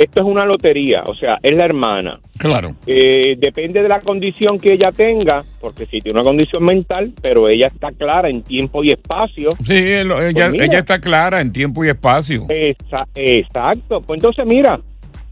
esto 0.03 0.21
es 0.21 0.27
una 0.27 0.45
lotería, 0.45 1.03
o 1.05 1.15
sea, 1.15 1.37
es 1.41 1.55
la 1.55 1.65
hermana. 1.65 2.19
Claro. 2.37 2.75
Eh, 2.87 3.35
depende 3.37 3.81
de 3.83 3.89
la 3.89 3.99
condición 4.01 4.59
que 4.59 4.73
ella 4.73 4.91
tenga, 4.91 5.41
porque 5.59 5.85
si 5.85 6.01
tiene 6.01 6.19
una 6.19 6.27
condición 6.27 6.63
mental, 6.65 7.11
pero 7.21 7.47
ella 7.49 7.67
está 7.67 7.91
clara 7.91 8.29
en 8.29 8.41
tiempo 8.43 8.83
y 8.83 8.91
espacio. 8.91 9.49
Sí, 9.65 9.73
él- 9.75 10.11
ella, 10.11 10.31
Pues 10.33 10.51
mira. 10.51 10.65
ella 10.65 10.79
está 10.79 10.99
clara 10.99 11.41
en 11.41 11.51
tiempo 11.51 11.83
y 11.85 11.89
espacio. 11.89 12.45
Esa- 12.49 13.07
exacto. 13.15 14.01
Pues 14.01 14.17
entonces, 14.17 14.45
mira, 14.45 14.79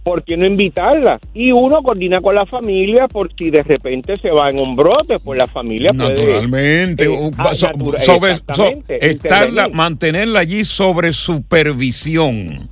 ¿por 0.03 0.23
qué 0.23 0.37
no 0.37 0.45
invitarla? 0.45 1.19
Y 1.33 1.51
uno 1.51 1.81
coordina 1.83 2.21
con 2.21 2.35
la 2.35 2.45
familia 2.45 3.07
por 3.07 3.31
si 3.35 3.49
de 3.49 3.63
repente 3.63 4.17
se 4.19 4.29
va 4.31 4.49
en 4.49 4.59
un 4.59 4.75
brote, 4.75 5.19
pues 5.19 5.37
la 5.39 5.47
familia 5.47 5.91
puede... 5.91 6.09
Naturalmente. 6.09 7.03
eh, 7.05 7.09
un- 7.09 7.31
ah, 7.37 7.53
so- 7.53 7.67
natura- 7.67 7.99
sobre, 8.01 8.35
so- 8.35 8.71
estarla, 8.87 9.67
mantenerla 9.69 10.39
allí 10.39 10.63
sobre 10.65 11.11
supervisión. 11.13 12.69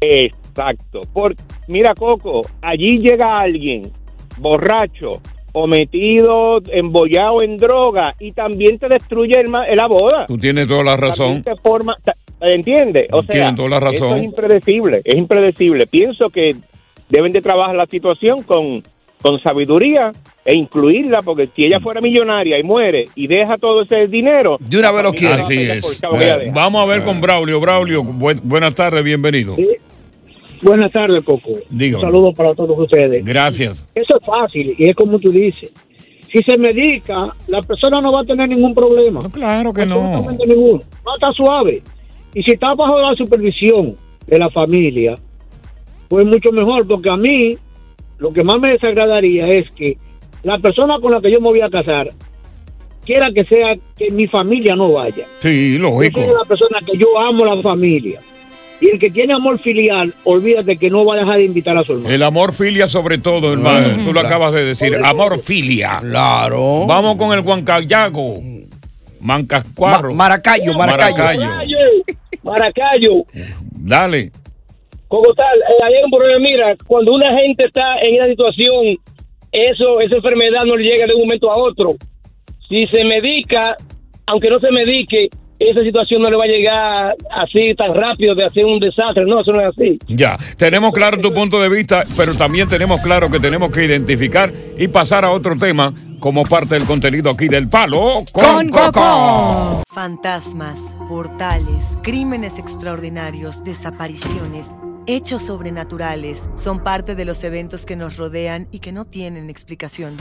Exacto. 0.00 0.45
Por, 1.12 1.34
mira, 1.68 1.94
Coco, 1.94 2.42
allí 2.62 2.98
llega 2.98 3.36
alguien 3.36 3.90
borracho 4.38 5.20
o 5.52 5.66
metido, 5.66 6.60
embollado 6.70 7.42
en 7.42 7.56
droga 7.56 8.14
y 8.20 8.32
también 8.32 8.78
te 8.78 8.88
destruye 8.88 9.40
el, 9.40 9.48
ma- 9.48 9.66
la 9.68 9.86
boda. 9.86 10.26
Tú 10.26 10.36
tienes 10.36 10.68
toda 10.68 10.84
la 10.84 10.96
razón. 10.96 11.42
Te 11.42 11.56
forma, 11.56 11.96
¿entiendes? 12.40 13.08
O 13.12 13.22
sea, 13.22 13.32
Tienes 13.32 13.54
toda 13.54 13.68
la 13.70 13.80
razón. 13.80 13.94
esto 14.08 14.16
es 14.16 14.22
impredecible, 14.24 15.00
es 15.04 15.14
impredecible. 15.14 15.86
Pienso 15.86 16.28
que 16.28 16.56
deben 17.08 17.32
de 17.32 17.40
trabajar 17.40 17.74
la 17.74 17.86
situación 17.86 18.42
con, 18.42 18.82
con 19.22 19.40
sabiduría 19.40 20.12
e 20.44 20.54
incluirla, 20.54 21.22
porque 21.22 21.46
si 21.46 21.64
ella 21.64 21.80
fuera 21.80 22.02
millonaria 22.02 22.58
y 22.58 22.62
muere 22.62 23.08
y 23.14 23.26
deja 23.26 23.56
todo 23.56 23.82
ese 23.82 24.06
dinero... 24.08 24.58
De 24.60 24.78
una 24.78 24.92
vez 24.92 25.02
lo 25.04 25.12
quiere. 25.14 25.40
Así 25.42 25.58
es. 25.62 26.00
Vamos 26.52 26.82
a 26.82 26.86
ver 26.86 27.02
con 27.02 27.20
Braulio. 27.22 27.58
Braulio, 27.60 28.04
buen- 28.04 28.40
buenas 28.44 28.74
tardes, 28.74 29.02
bienvenido. 29.02 29.56
Buenas 30.62 30.90
tardes, 30.92 31.24
Coco. 31.24 31.50
Dígame. 31.70 32.04
Un 32.04 32.10
saludo 32.10 32.32
para 32.32 32.54
todos 32.54 32.78
ustedes. 32.78 33.24
Gracias. 33.24 33.86
Eso 33.94 34.16
es 34.18 34.26
fácil 34.26 34.74
y 34.78 34.88
es 34.90 34.96
como 34.96 35.18
tú 35.18 35.30
dices. 35.30 35.72
Si 36.32 36.42
se 36.42 36.56
medica, 36.58 37.28
la 37.46 37.62
persona 37.62 38.00
no 38.00 38.12
va 38.12 38.20
a 38.22 38.24
tener 38.24 38.48
ningún 38.48 38.74
problema. 38.74 39.20
claro 39.30 39.72
que 39.72 39.86
no. 39.86 39.94
Absolutamente 40.00 40.46
ninguno. 40.46 40.82
Va 41.06 41.12
a 41.12 41.14
estar 41.14 41.34
suave. 41.34 41.82
Y 42.34 42.42
si 42.42 42.52
está 42.52 42.74
bajo 42.74 43.00
la 43.00 43.14
supervisión 43.14 43.94
de 44.26 44.38
la 44.38 44.50
familia, 44.50 45.14
pues 46.08 46.26
mucho 46.26 46.50
mejor, 46.52 46.86
porque 46.86 47.08
a 47.10 47.16
mí 47.16 47.56
lo 48.18 48.32
que 48.32 48.42
más 48.44 48.58
me 48.58 48.72
desagradaría 48.72 49.46
es 49.48 49.70
que 49.70 49.96
la 50.42 50.58
persona 50.58 50.98
con 51.00 51.12
la 51.12 51.20
que 51.20 51.30
yo 51.30 51.40
me 51.40 51.48
voy 51.48 51.60
a 51.60 51.70
casar 51.70 52.08
quiera 53.04 53.30
que 53.32 53.44
sea 53.44 53.74
que 53.96 54.10
mi 54.10 54.26
familia 54.26 54.74
no 54.74 54.92
vaya. 54.92 55.26
Sí, 55.38 55.74
Yo 55.74 55.82
lógico. 55.82 56.20
soy 56.20 56.30
una 56.30 56.44
persona 56.44 56.78
que 56.84 56.98
yo 56.98 57.18
amo 57.18 57.44
la 57.44 57.62
familia. 57.62 58.20
Y 58.80 58.90
el 58.90 58.98
que 58.98 59.10
tiene 59.10 59.34
amor 59.34 59.58
filial, 59.60 60.14
olvídate 60.24 60.76
que 60.76 60.90
no 60.90 61.04
va 61.04 61.14
a 61.14 61.18
dejar 61.18 61.38
de 61.38 61.44
invitar 61.44 61.78
a 61.78 61.84
su 61.84 61.92
hermano. 61.92 62.14
El 62.14 62.22
amor 62.22 62.52
filia 62.52 62.88
sobre 62.88 63.18
todo, 63.18 63.52
hermano. 63.52 64.04
Tú 64.04 64.12
lo 64.12 64.20
acabas 64.20 64.52
de 64.52 64.64
decir. 64.64 64.96
Amor 65.02 65.38
filia. 65.38 65.98
Claro. 66.00 66.86
Vamos 66.86 67.16
con 67.16 67.36
el 67.36 67.44
Huancayago. 67.44 68.40
Mancascuarro. 69.20 70.14
Maracayo, 70.14 70.74
Maracayo. 70.74 71.48
Maracayo. 72.42 73.24
Dale. 73.72 74.30
Como 75.08 75.32
tal, 75.34 75.58
eh, 75.58 75.84
hay 75.84 76.04
un 76.04 76.10
problema. 76.10 76.40
Mira, 76.40 76.76
cuando 76.86 77.12
una 77.12 77.28
gente 77.38 77.64
está 77.64 77.98
en 78.02 78.16
una 78.16 78.26
situación, 78.28 78.98
eso, 79.52 80.00
esa 80.00 80.16
enfermedad 80.16 80.64
no 80.66 80.76
le 80.76 80.84
llega 80.84 81.06
de 81.06 81.14
un 81.14 81.20
momento 81.20 81.50
a 81.50 81.58
otro. 81.58 81.94
Si 82.68 82.84
se 82.86 83.04
medica, 83.04 83.76
aunque 84.26 84.50
no 84.50 84.58
se 84.58 84.70
medique, 84.70 85.28
esa 85.58 85.80
situación 85.80 86.22
no 86.22 86.30
le 86.30 86.36
va 86.36 86.44
a 86.44 86.48
llegar 86.48 87.16
así 87.30 87.74
tan 87.74 87.94
rápido 87.94 88.34
de 88.34 88.44
hacer 88.44 88.64
un 88.64 88.78
desastre. 88.78 89.24
No, 89.24 89.40
eso 89.40 89.52
no 89.52 89.60
es 89.60 89.68
así. 89.68 89.98
Ya, 90.08 90.36
tenemos 90.56 90.92
claro 90.92 91.18
tu 91.18 91.32
punto 91.32 91.60
de 91.60 91.68
vista, 91.68 92.04
pero 92.16 92.34
también 92.34 92.68
tenemos 92.68 93.00
claro 93.00 93.30
que 93.30 93.40
tenemos 93.40 93.70
que 93.70 93.84
identificar 93.84 94.52
y 94.78 94.88
pasar 94.88 95.24
a 95.24 95.30
otro 95.30 95.56
tema 95.56 95.92
como 96.20 96.42
parte 96.44 96.74
del 96.74 96.84
contenido 96.84 97.30
aquí 97.30 97.48
del 97.48 97.68
Palo 97.68 98.24
con, 98.32 98.68
Coco. 98.70 99.82
Fantasmas, 99.88 100.96
portales, 101.08 101.96
crímenes 102.02 102.58
extraordinarios, 102.58 103.62
desapariciones, 103.64 104.72
hechos 105.06 105.42
sobrenaturales 105.42 106.50
son 106.56 106.82
parte 106.82 107.14
de 107.14 107.24
los 107.24 107.44
eventos 107.44 107.86
que 107.86 107.96
nos 107.96 108.16
rodean 108.16 108.68
y 108.72 108.80
que 108.80 108.92
no 108.92 109.04
tienen 109.04 109.50
explicación. 109.50 110.16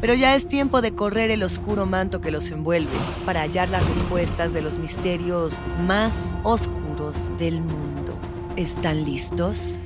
Pero 0.00 0.14
ya 0.14 0.34
es 0.34 0.46
tiempo 0.46 0.80
de 0.80 0.94
correr 0.94 1.30
el 1.30 1.42
oscuro 1.42 1.86
manto 1.86 2.20
que 2.20 2.30
los 2.30 2.50
envuelve 2.50 2.96
para 3.26 3.40
hallar 3.40 3.68
las 3.68 3.86
respuestas 3.88 4.52
de 4.52 4.62
los 4.62 4.78
misterios 4.78 5.56
más 5.86 6.34
oscuros 6.44 7.32
del 7.38 7.60
mundo. 7.60 8.16
¿Están 8.56 9.04
listos? 9.04 9.78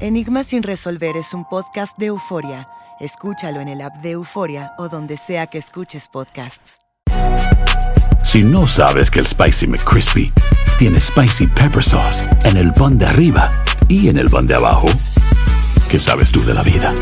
Enigma 0.00 0.44
sin 0.44 0.62
resolver 0.62 1.16
es 1.16 1.34
un 1.34 1.44
podcast 1.44 1.98
de 1.98 2.06
euforia. 2.06 2.68
Escúchalo 3.00 3.60
en 3.60 3.68
el 3.68 3.80
app 3.80 3.96
de 3.96 4.12
Euforia 4.12 4.72
o 4.76 4.88
donde 4.88 5.16
sea 5.16 5.46
que 5.46 5.58
escuches 5.58 6.08
podcasts. 6.08 6.78
Si 8.24 8.42
no 8.42 8.66
sabes 8.66 9.10
que 9.10 9.20
el 9.20 9.26
Spicy 9.26 9.66
McCrispy 9.66 10.32
tiene 10.78 11.00
Spicy 11.00 11.46
Pepper 11.46 11.82
Sauce 11.82 12.24
en 12.44 12.56
el 12.56 12.72
pan 12.74 12.98
de 12.98 13.06
arriba 13.06 13.50
y 13.88 14.08
en 14.08 14.18
el 14.18 14.28
pan 14.28 14.46
de 14.46 14.54
abajo, 14.54 14.88
¿qué 15.88 15.98
sabes 15.98 16.30
tú 16.32 16.44
de 16.44 16.54
la 16.54 16.62
vida? 16.62 16.92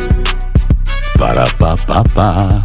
Para, 1.19 1.45
pa, 1.59 1.75
pa, 1.77 2.05
pa. 2.05 2.63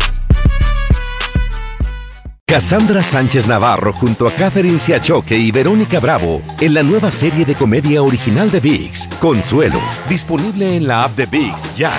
Cassandra 2.46 3.02
Sánchez 3.02 3.48
Navarro 3.48 3.94
junto 3.94 4.28
a 4.28 4.34
Catherine 4.34 4.78
Siachoque 4.78 5.38
y 5.38 5.52
Verónica 5.52 6.02
Bravo 6.02 6.42
en 6.60 6.74
la 6.74 6.84
nueva 6.84 7.10
serie 7.10 7.46
de 7.46 7.56
comedia 7.56 8.04
original 8.04 8.52
de 8.52 8.60
VIX, 8.60 9.08
Consuelo, 9.22 9.80
disponible 10.10 10.76
en 10.76 10.86
la 10.86 11.04
app 11.04 11.16
de 11.16 11.28
VIX 11.28 11.78
ya. 11.78 11.94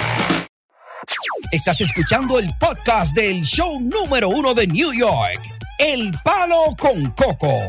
Estás 1.53 1.81
escuchando 1.81 2.39
el 2.39 2.51
podcast 2.61 3.15
del 3.15 3.43
show 3.43 3.81
número 3.81 4.29
uno 4.29 4.53
de 4.53 4.67
New 4.67 4.93
York, 4.93 5.41
El 5.79 6.11
Palo 6.23 6.77
con 6.79 7.11
Coco. 7.13 7.67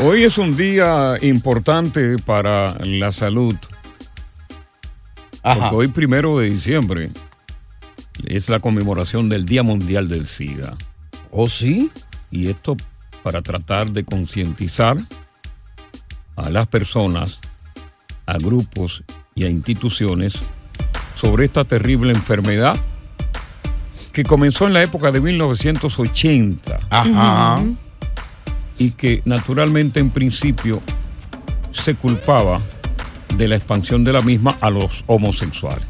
Hoy 0.00 0.24
es 0.24 0.36
un 0.36 0.56
día 0.56 1.16
importante 1.22 2.18
para 2.18 2.74
la 2.84 3.12
salud. 3.12 3.56
Ajá. 5.52 5.60
Porque 5.70 5.76
hoy, 5.76 5.88
primero 5.88 6.38
de 6.38 6.50
diciembre, 6.50 7.10
es 8.26 8.48
la 8.48 8.60
conmemoración 8.60 9.28
del 9.28 9.46
Día 9.46 9.62
Mundial 9.62 10.08
del 10.08 10.26
SIDA. 10.26 10.76
¿Oh, 11.30 11.48
sí? 11.48 11.90
Y 12.30 12.48
esto 12.48 12.76
para 13.22 13.42
tratar 13.42 13.90
de 13.90 14.04
concientizar 14.04 14.96
a 16.36 16.50
las 16.50 16.66
personas, 16.66 17.40
a 18.26 18.38
grupos 18.38 19.02
y 19.34 19.44
a 19.44 19.48
instituciones 19.48 20.34
sobre 21.16 21.46
esta 21.46 21.64
terrible 21.64 22.12
enfermedad 22.12 22.76
que 24.12 24.22
comenzó 24.22 24.66
en 24.66 24.72
la 24.72 24.82
época 24.82 25.10
de 25.10 25.20
1980 25.20 26.80
Ajá. 26.90 27.62
y 28.78 28.90
que 28.92 29.22
naturalmente 29.24 30.00
en 30.00 30.10
principio 30.10 30.80
se 31.72 31.94
culpaba 31.94 32.60
de 33.38 33.48
la 33.48 33.56
expansión 33.56 34.04
de 34.04 34.12
la 34.12 34.20
misma 34.20 34.56
a 34.60 34.68
los 34.68 35.04
homosexuales. 35.06 35.86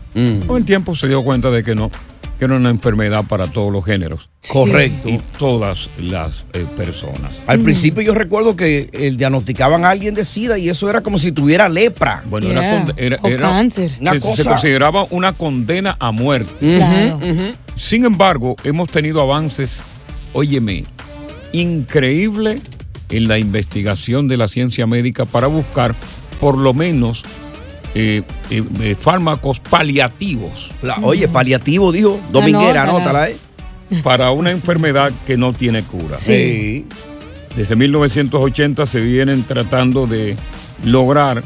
Con 0.47 0.57
el 0.59 0.64
tiempo 0.64 0.95
se 0.95 1.09
dio 1.09 1.23
cuenta 1.25 1.50
de 1.50 1.64
que 1.64 1.75
no, 1.75 1.90
que 2.38 2.45
era 2.45 2.55
una 2.57 2.71
enfermedad 2.71 3.25
para 3.25 3.47
todos 3.47 3.73
los 3.73 3.85
géneros. 3.85 4.28
Correcto. 4.49 5.09
Y 5.09 5.19
todas 5.38 5.88
las 6.00 6.45
eh, 6.52 6.64
personas. 6.76 7.33
Al 7.47 7.61
principio 7.61 8.02
yo 8.02 8.14
recuerdo 8.14 8.55
que 8.57 8.90
eh, 8.93 9.12
diagnosticaban 9.17 9.85
a 9.85 9.90
alguien 9.90 10.14
de 10.14 10.25
SIDA 10.25 10.59
y 10.59 10.69
eso 10.69 10.88
era 10.90 11.00
como 11.02 11.19
si 11.19 11.33
tuviera 11.33 11.69
lepra. 11.69 12.23
Bueno, 12.26 12.49
era, 12.50 12.85
con- 12.85 12.95
era- 12.97 13.19
O 13.23 13.28
era- 13.28 13.50
cáncer. 13.50 13.90
Una 14.00 14.12
se, 14.12 14.21
consideraba 14.21 15.07
una 15.11 15.33
condena 15.33 15.97
a 15.99 16.12
muerte. 16.12 16.52
Claro. 16.61 17.19
Sin 17.75 18.05
embargo, 18.05 18.57
hemos 18.64 18.90
tenido 18.90 19.21
avances, 19.21 19.83
óyeme, 20.33 20.85
increíble 21.52 22.61
en 23.11 23.28
la 23.28 23.38
investigación 23.38 24.28
de 24.28 24.37
la 24.37 24.49
ciencia 24.49 24.87
médica 24.87 25.25
para 25.25 25.47
buscar 25.47 25.95
por 26.40 26.57
lo 26.59 26.75
menos 26.75 27.23
eh, 27.95 28.23
eh, 28.50 28.62
eh, 28.80 28.95
fármacos 29.00 29.61
paliativos 29.61 30.71
La- 30.83 30.99
oye, 31.02 31.26
paliativo, 31.28 31.90
dijo. 31.92 32.21
Dominguera, 32.30 32.83
Anótala. 32.85 33.25
anótala, 33.25 33.30
¿eh? 33.30 33.37
para 34.02 34.30
una 34.30 34.50
enfermedad 34.50 35.11
que 35.26 35.37
no 35.38 35.52
tiene 35.54 35.83
cura. 35.83 36.16
Sí. 36.18 36.87
Desde 37.57 37.75
1980 37.75 38.87
se 38.87 39.00
vienen 39.00 39.42
tratando 39.42 40.07
de 40.07 40.37
lograr 40.85 41.42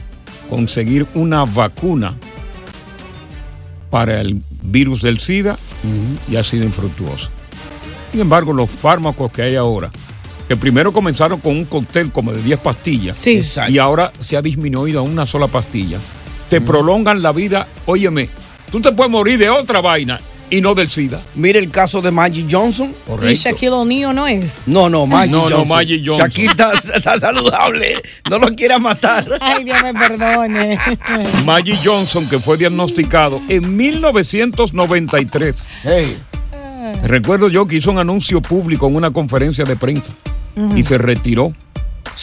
conseguir 0.50 1.06
una 1.14 1.44
vacuna 1.44 2.16
para 3.90 4.20
el 4.20 4.42
virus 4.62 5.02
del 5.02 5.20
SIDA 5.20 5.58
y 6.30 6.37
ha 6.37 6.44
sido 6.44 6.64
infructuoso. 6.64 7.30
Sin 8.11 8.20
embargo, 8.20 8.52
los 8.52 8.68
fármacos 8.70 9.30
que 9.32 9.42
hay 9.42 9.56
ahora, 9.56 9.90
que 10.52 10.56
primero 10.59 10.92
comenzaron 10.92 11.40
con 11.40 11.56
un 11.56 11.64
cóctel 11.64 12.12
como 12.12 12.30
de 12.30 12.42
10 12.42 12.61
pastillas 12.61 13.16
Sí. 13.16 13.38
Exacto. 13.38 13.73
y 13.73 13.78
ahora 13.78 14.12
se 14.21 14.37
ha 14.37 14.42
disminuido 14.42 15.00
a 15.00 15.02
una 15.02 15.26
sola 15.26 15.47
pastilla, 15.49 15.97
te 16.50 16.61
prolongan 16.61 17.23
la 17.23 17.32
vida. 17.32 17.66
Óyeme, 17.87 18.28
tú 18.71 18.78
te 18.78 18.92
puedes 18.92 19.11
morir 19.11 19.38
de 19.38 19.49
otra 19.49 19.80
vaina 19.80 20.21
y 20.50 20.61
no 20.61 20.75
del 20.75 20.90
SIDA. 20.90 21.23
Mire 21.37 21.59
el 21.59 21.71
caso 21.71 22.02
de 22.02 22.11
Maggie 22.11 22.47
Johnson. 22.50 22.94
Y 23.26 23.32
Shaquille 23.32 23.71
O'Neal 23.71 24.14
no 24.14 24.26
es. 24.26 24.61
No, 24.66 24.90
no, 24.90 25.06
Maggie 25.06 25.32
No, 25.32 25.38
no, 25.49 25.56
Johnson. 25.56 25.68
Maggie 25.68 26.02
Johnson. 26.04 26.28
Shaquille 26.28 26.49
está, 26.49 26.73
está 26.94 27.18
saludable. 27.18 28.02
No 28.28 28.38
lo 28.38 28.49
quiera 28.54 28.78
matar. 28.78 29.25
Ay, 29.40 29.64
Dios 29.64 29.82
me 29.82 29.94
perdone. 29.94 30.78
Maggie 31.47 31.78
Johnson, 31.82 32.28
que 32.28 32.38
fue 32.38 32.59
diagnosticado 32.59 33.40
en 33.49 33.75
1993. 33.75 35.66
Recuerdo 37.04 37.49
yo 37.49 37.66
que 37.66 37.76
hizo 37.76 37.90
un 37.90 37.99
anuncio 37.99 38.40
público 38.40 38.88
en 38.88 38.96
una 38.96 39.11
conferencia 39.11 39.64
de 39.64 39.76
prensa 39.76 40.12
y 40.76 40.82
se 40.82 40.99
retiró. 40.99 41.52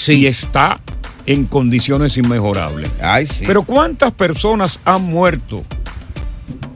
Y 0.07 0.27
está 0.27 0.79
en 1.25 1.45
condiciones 1.45 2.15
inmejorables. 2.17 2.89
Pero 3.45 3.63
¿cuántas 3.63 4.11
personas 4.13 4.79
han 4.85 5.01
muerto 5.03 5.63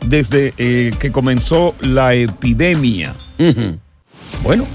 desde 0.05 0.53
eh, 0.57 0.91
que 0.99 1.11
comenzó 1.11 1.75
la 1.81 2.13
epidemia? 2.13 3.15
Bueno, 4.43 4.67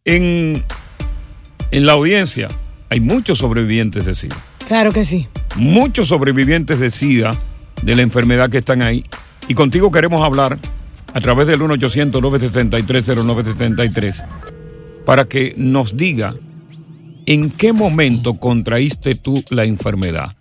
En, 0.05 0.63
en 1.71 1.87
la 1.87 1.93
audiencia 1.93 2.49
hay 2.91 2.99
muchos 3.01 3.39
sobrevivientes 3.39 4.05
de 4.05 4.15
SIDA 4.15 4.37
Claro 4.67 4.93
que 4.93 5.05
sí. 5.05 5.27
muchos 5.57 6.09
sobrevivientes 6.09 6.79
de 6.81 6.91
SIDA, 6.91 7.31
de 7.83 7.97
la 7.97 8.03
enfermedad 8.03 8.51
que 8.51 8.59
están 8.59 8.83
ahí. 8.83 9.05
Y 9.49 9.55
contigo 9.55 9.91
queremos 9.91 10.23
hablar 10.23 10.59
a 11.13 11.21
través 11.21 11.47
del 11.47 11.61
1-800-973-0973 11.61 14.25
para 15.05 15.25
que 15.27 15.55
nos 15.57 15.97
diga 15.97 16.35
en 17.27 17.51
qué 17.51 17.73
momento 17.73 18.39
contraíste 18.39 19.15
tú 19.15 19.43
la 19.51 19.65
enfermedad. 19.65 20.35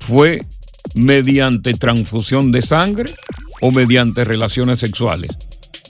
¿Fue 0.00 0.40
mediante 0.94 1.74
transfusión 1.74 2.52
de 2.52 2.62
sangre 2.62 3.10
o 3.60 3.70
mediante 3.70 4.24
relaciones 4.24 4.80
sexuales? 4.80 5.30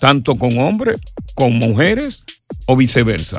Tanto 0.01 0.37
con 0.37 0.59
hombres, 0.59 1.01
con 1.35 1.55
mujeres 1.55 2.25
o 2.67 2.77
viceversa. 2.77 3.39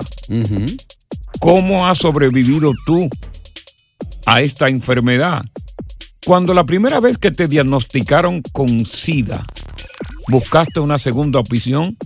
¿Cómo 1.39 1.87
has 1.87 1.97
sobrevivido 1.99 2.71
tú 2.85 3.09
a 4.25 4.41
esta 4.41 4.69
enfermedad? 4.69 5.43
Cuando 6.25 6.53
la 6.53 6.63
primera 6.63 7.01
vez 7.01 7.17
que 7.17 7.31
te 7.31 7.47
diagnosticaron 7.47 8.41
con 8.53 8.85
SIDA, 8.85 9.43
buscaste 10.29 10.79
una 10.79 10.97
segunda 10.97 11.39
opción, 11.39 11.97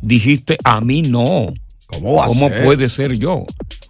dijiste, 0.00 0.58
a 0.64 0.80
mí 0.80 1.02
no. 1.02 1.52
¿Cómo 1.86 2.14
va 2.14 2.26
a 2.26 2.28
ser? 2.28 2.64
puede 2.64 2.88
ser 2.88 3.18
yo? 3.18 3.44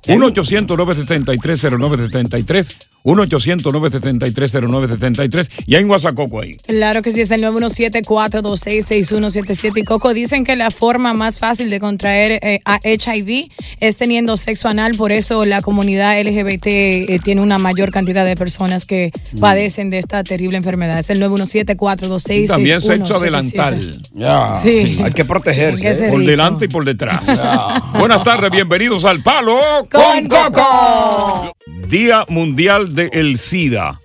1-800-973-0973, 0.06 2.76
1-800-973-0973, 3.06 5.48
y 5.66 5.76
hay 5.76 5.84
un 5.84 5.90
WhatsApp 5.90 6.18
ahí. 6.42 6.56
Claro 6.66 7.02
que 7.02 7.12
sí, 7.12 7.20
es 7.20 7.30
el 7.30 7.42
917-426-6177. 7.44 9.78
Y 9.78 9.84
Coco, 9.84 10.12
dicen 10.12 10.42
que 10.44 10.56
la 10.56 10.70
forma 10.72 11.14
más 11.14 11.38
fácil 11.38 11.70
de 11.70 11.78
contraer 11.80 12.40
eh, 12.42 12.58
a 12.64 12.80
HIV 12.82 13.46
es 13.80 13.96
teniendo 13.96 14.36
sexo 14.36 14.66
anal, 14.68 14.94
por 14.96 15.12
eso 15.12 15.44
la 15.46 15.62
comunidad 15.62 16.20
LGBT 16.20 16.66
eh, 16.66 17.20
tiene 17.22 17.40
una 17.42 17.58
mayor 17.58 17.90
cantidad 17.92 18.24
de 18.26 18.34
personas 18.36 18.84
que 18.86 19.12
Mm. 19.32 19.38
padecen 19.40 19.90
de 19.90 19.98
esta 19.98 20.22
terrible 20.24 20.56
enfermedad. 20.56 20.98
Es 20.98 21.10
el 21.10 21.20
917-426-6177. 21.22 22.46
También 22.48 22.80
sexo 22.82 23.16
adelantal. 23.16 23.92
Ya. 24.14 24.56
Sí. 24.56 24.98
Hay 25.04 25.12
que 25.12 25.24
protegerse. 25.24 25.86
Hay 25.86 25.92
que 25.94 25.98
ser 25.98 26.10
Por 26.10 26.24
delante 26.24 26.64
y 26.64 26.68
por 26.68 26.84
detrás. 26.84 27.22
Buenas 27.98 28.24
tardes, 28.24 28.50
bienvenidos 28.50 29.04
al 29.04 29.22
Palo 29.22 29.58
Con 29.90 30.26
Coco. 30.28 31.52
Día 31.88 32.24
Mundial 32.28 32.94
del 32.96 33.38
SIDA. 33.38 34.00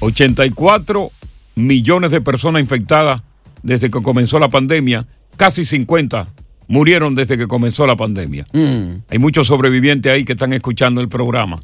84 0.00 1.10
millones 1.56 2.10
de 2.10 2.20
personas 2.20 2.62
infectadas 2.62 3.22
desde 3.62 3.90
que 3.90 4.02
comenzó 4.02 4.38
la 4.38 4.48
pandemia. 4.48 5.06
Casi 5.36 5.64
50 5.64 6.28
murieron 6.68 7.14
desde 7.14 7.36
que 7.36 7.48
comenzó 7.48 7.86
la 7.86 7.96
pandemia. 7.96 8.46
Hay 8.52 9.18
muchos 9.18 9.46
sobrevivientes 9.46 10.12
ahí 10.12 10.24
que 10.24 10.32
están 10.32 10.52
escuchando 10.52 11.00
el 11.00 11.08
programa. 11.08 11.58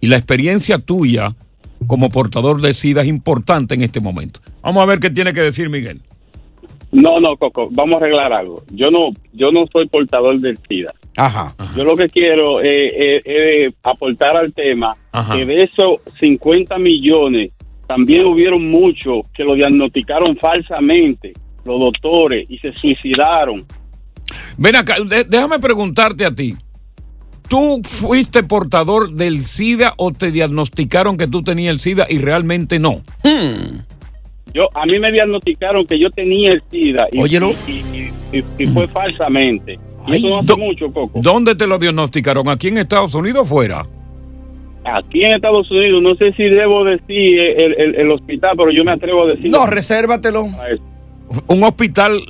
Y 0.00 0.08
la 0.08 0.16
experiencia 0.16 0.78
tuya 0.78 1.28
como 1.86 2.08
portador 2.08 2.60
de 2.60 2.74
SIDA 2.74 3.02
es 3.02 3.08
importante 3.08 3.74
en 3.74 3.82
este 3.82 4.00
momento. 4.00 4.40
Vamos 4.62 4.82
a 4.82 4.86
ver 4.86 4.98
qué 4.98 5.10
tiene 5.10 5.32
que 5.32 5.42
decir 5.42 5.68
Miguel. 5.68 6.00
No, 6.90 7.20
no, 7.20 7.36
Coco, 7.36 7.68
vamos 7.70 7.96
a 7.96 7.98
arreglar 7.98 8.32
algo. 8.32 8.64
Yo 8.70 8.88
no, 8.88 9.10
yo 9.32 9.50
no 9.50 9.64
soy 9.72 9.88
portador 9.88 10.40
del 10.40 10.58
SIDA. 10.68 10.94
Ajá. 11.16 11.54
Yo 11.76 11.84
lo 11.84 11.94
que 11.96 12.08
quiero 12.08 12.60
es 12.62 13.74
aportar 13.82 14.36
al 14.36 14.52
tema 14.52 14.96
Ajá. 15.12 15.36
que 15.36 15.44
de 15.44 15.58
esos 15.58 16.00
50 16.18 16.78
millones 16.78 17.50
también 17.86 18.24
hubieron 18.24 18.70
muchos 18.70 19.22
que 19.34 19.44
lo 19.44 19.54
diagnosticaron 19.54 20.36
falsamente, 20.38 21.32
los 21.64 21.78
doctores, 21.78 22.46
y 22.48 22.56
se 22.58 22.72
suicidaron. 22.72 23.66
Ven 24.56 24.76
acá, 24.76 24.96
de- 25.04 25.24
déjame 25.24 25.58
preguntarte 25.58 26.24
a 26.24 26.34
ti. 26.34 26.54
¿Tú 27.48 27.82
fuiste 27.84 28.42
portador 28.44 29.12
del 29.12 29.44
SIDA 29.44 29.92
o 29.98 30.10
te 30.12 30.30
diagnosticaron 30.32 31.18
que 31.18 31.26
tú 31.26 31.42
tenías 31.42 31.74
el 31.74 31.80
SIDA 31.80 32.06
y 32.08 32.16
realmente 32.18 32.78
no? 32.78 33.02
Yo, 34.54 34.64
a 34.74 34.86
mí 34.86 34.98
me 34.98 35.12
diagnosticaron 35.12 35.86
que 35.86 35.98
yo 35.98 36.10
tenía 36.10 36.50
el 36.52 36.62
SIDA 36.70 37.08
y, 37.12 37.20
Óyelo. 37.20 37.50
y, 37.66 37.72
y- 37.72 38.12
y- 38.32 38.44
y 38.58 38.66
fue 38.68 38.88
falsamente. 38.88 39.78
Y 40.06 40.16
eso 40.16 40.28
no 40.30 40.38
hace 40.38 40.56
mucho, 40.56 40.92
Coco. 40.92 41.20
¿Dónde 41.22 41.54
te 41.54 41.66
lo 41.66 41.78
diagnosticaron? 41.78 42.48
¿Aquí 42.48 42.68
en 42.68 42.78
Estados 42.78 43.14
Unidos 43.14 43.42
o 43.42 43.44
fuera? 43.46 43.84
Aquí 44.84 45.22
en 45.22 45.32
Estados 45.32 45.70
Unidos, 45.70 46.02
no 46.02 46.14
sé 46.16 46.32
si 46.32 46.42
debo 46.44 46.84
decir 46.84 47.38
el, 47.38 47.74
el- 47.80 47.94
el 47.96 48.10
hospital, 48.10 48.52
pero 48.56 48.70
yo 48.72 48.82
me 48.84 48.90
atrevo 48.92 49.22
a 49.24 49.28
decir. 49.28 49.48
No, 49.50 49.64
resérvatelo. 49.66 50.48
¿Un 51.46 51.62
hospital, 51.62 52.20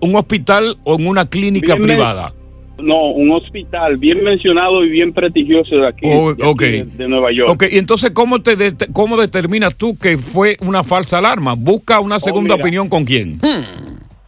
un 0.00 0.14
hospital 0.16 0.76
o 0.84 0.96
en 0.96 1.06
una 1.06 1.24
clínica 1.26 1.74
Bien 1.74 1.86
privada? 1.86 2.32
No, 2.78 3.10
un 3.12 3.30
hospital 3.30 3.96
bien 3.96 4.22
mencionado 4.24 4.84
y 4.84 4.90
bien 4.90 5.12
prestigioso 5.12 5.76
de 5.76 5.88
aquí, 5.88 6.04
Oh, 6.06 6.34
de, 6.34 6.50
aquí 6.50 6.64
de, 6.64 6.84
de 6.84 7.08
Nueva 7.08 7.30
York. 7.32 7.48
Ok, 7.50 7.64
y 7.70 7.78
entonces, 7.78 8.10
¿cómo, 8.10 8.42
te 8.42 8.56
det- 8.56 8.92
¿cómo 8.92 9.16
determinas 9.16 9.74
tú 9.76 9.96
que 9.96 10.18
fue 10.18 10.56
una 10.60 10.82
falsa 10.82 11.18
alarma? 11.18 11.54
¿Busca 11.54 12.00
una 12.00 12.18
segunda 12.18 12.54
Oh, 12.54 12.56
mira. 12.58 12.64
opinión 12.66 12.88
con 12.88 13.04
quién? 13.04 13.38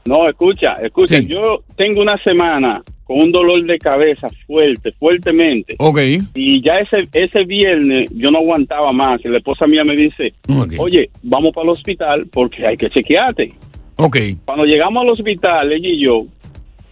No, 0.06 0.28
escucha, 0.28 0.74
escucha, 0.82 1.18
Sí. 1.18 1.26
yo 1.26 1.64
tengo 1.76 2.00
una 2.02 2.16
semana 2.22 2.82
con 3.14 3.22
un 3.24 3.32
dolor 3.32 3.64
de 3.64 3.78
cabeza 3.78 4.26
fuerte, 4.46 4.92
fuertemente. 4.92 5.76
Ok. 5.78 5.98
Y 6.34 6.60
ya 6.62 6.78
ese 6.80 7.08
ese 7.12 7.44
viernes 7.44 8.10
yo 8.12 8.30
no 8.30 8.38
aguantaba 8.38 8.90
más. 8.92 9.24
Y 9.24 9.28
la 9.28 9.38
esposa 9.38 9.66
mía 9.66 9.84
me 9.84 9.94
dice, 9.94 10.32
oye, 10.78 11.10
vamos 11.22 11.52
para 11.54 11.64
el 11.64 11.70
hospital 11.70 12.26
porque 12.32 12.66
hay 12.66 12.76
que 12.76 12.90
chequearte. 12.90 13.52
Ok. 13.96 14.16
Cuando 14.44 14.64
llegamos 14.64 15.02
al 15.02 15.10
hospital, 15.10 15.72
ella 15.72 15.88
y 15.88 16.00
yo, 16.04 16.24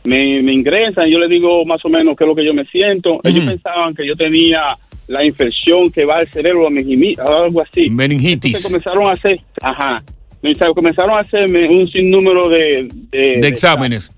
me, 0.05 0.43
me 0.43 0.53
ingresan, 0.53 1.09
yo 1.11 1.19
le 1.19 1.29
digo 1.29 1.65
más 1.65 1.85
o 1.85 1.89
menos 1.89 2.17
qué 2.17 2.25
es 2.25 2.29
lo 2.29 2.35
que 2.37 2.45
yo 2.45 2.55
me 2.55 2.65
siento. 2.67 3.21
Ellos 3.25 3.45
pensaban 3.45 3.95
que 3.95 4.07
yo 4.07 4.15
tenía 4.15 4.61
la 5.09 5.25
infección 5.25 5.91
que 5.91 6.05
va 6.05 6.19
al 6.19 6.29
cerebro, 6.31 6.71
meningimi- 6.71 7.19
algo 7.19 7.61
así. 7.63 7.91
Meningitis. 7.91 8.55
Entonces 8.55 8.67
comenzaron 8.71 9.09
a 9.09 9.13
hacer, 9.13 9.41
ajá, 9.61 10.03
me- 10.41 10.55
comenzaron 10.75 11.17
a 11.17 11.21
hacerme 11.21 11.69
un 11.69 11.85
sinnúmero 11.87 12.49
de, 12.49 12.89
de, 13.11 13.41
De 13.41 13.49
exámenes. 13.49 14.11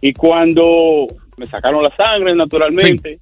Y 0.00 0.12
cuando 0.12 1.06
me 1.36 1.46
sacaron 1.46 1.82
la 1.82 1.94
sangre, 1.96 2.34
naturalmente, 2.34 3.18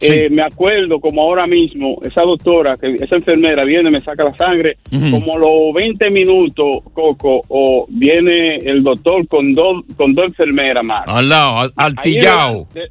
eh, 0.00 0.28
me 0.30 0.42
acuerdo 0.42 0.98
como 0.98 1.22
ahora 1.22 1.46
mismo, 1.46 1.98
esa 2.02 2.22
doctora, 2.22 2.76
que 2.76 2.94
esa 2.94 3.14
enfermera 3.16 3.64
viene, 3.64 3.88
me 3.90 4.02
saca 4.02 4.24
la 4.24 4.34
sangre, 4.36 4.76
Ujú. 4.90 5.10
como 5.12 5.34
a 5.36 5.38
los 5.38 5.74
20 5.74 6.10
minutos, 6.10 6.78
Coco, 6.92 7.42
o 7.48 7.86
viene 7.88 8.56
el 8.56 8.82
doctor 8.82 9.26
con 9.28 9.52
dos 9.52 9.84
con 9.96 10.12
dos 10.14 10.26
enfermeras 10.26 10.84
más. 10.84 11.04
Al 11.06 11.28
lado, 11.28 11.58
al, 11.58 11.72
al 11.76 11.94
Ahí 11.98 12.14
tillao. 12.14 12.66
de- 12.74 12.80
de- 12.80 12.90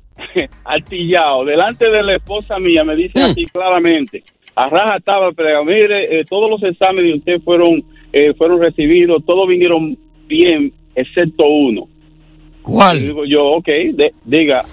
altillao, 0.64 1.44
delante 1.46 1.90
de 1.90 2.04
la 2.04 2.16
esposa 2.16 2.60
mía, 2.60 2.84
me 2.86 2.96
dice 2.96 3.20
Mm. 3.20 3.24
así 3.24 3.44
claramente, 3.46 4.24
a 4.56 4.66
raja 4.68 4.98
estaba, 4.98 5.32
pero 5.36 5.64
mire, 5.66 6.04
eh, 6.04 6.24
todos 6.30 6.50
los 6.50 6.64
exámenes 6.64 7.12
de 7.12 7.18
usted 7.18 7.42
fueron, 7.44 7.84
eh, 8.14 8.34
fueron 8.38 8.62
recibidos, 8.62 9.26
todos 9.26 9.48
vinieron 9.50 9.98
bien, 10.28 10.72
excepto 10.96 11.46
uno. 11.48 11.88
¿Cuál? 12.62 12.98
Y 12.98 13.02
digo 13.08 13.26
yo, 13.26 13.44
ok, 13.54 13.66
de- 13.66 14.14
diga, 14.26 14.64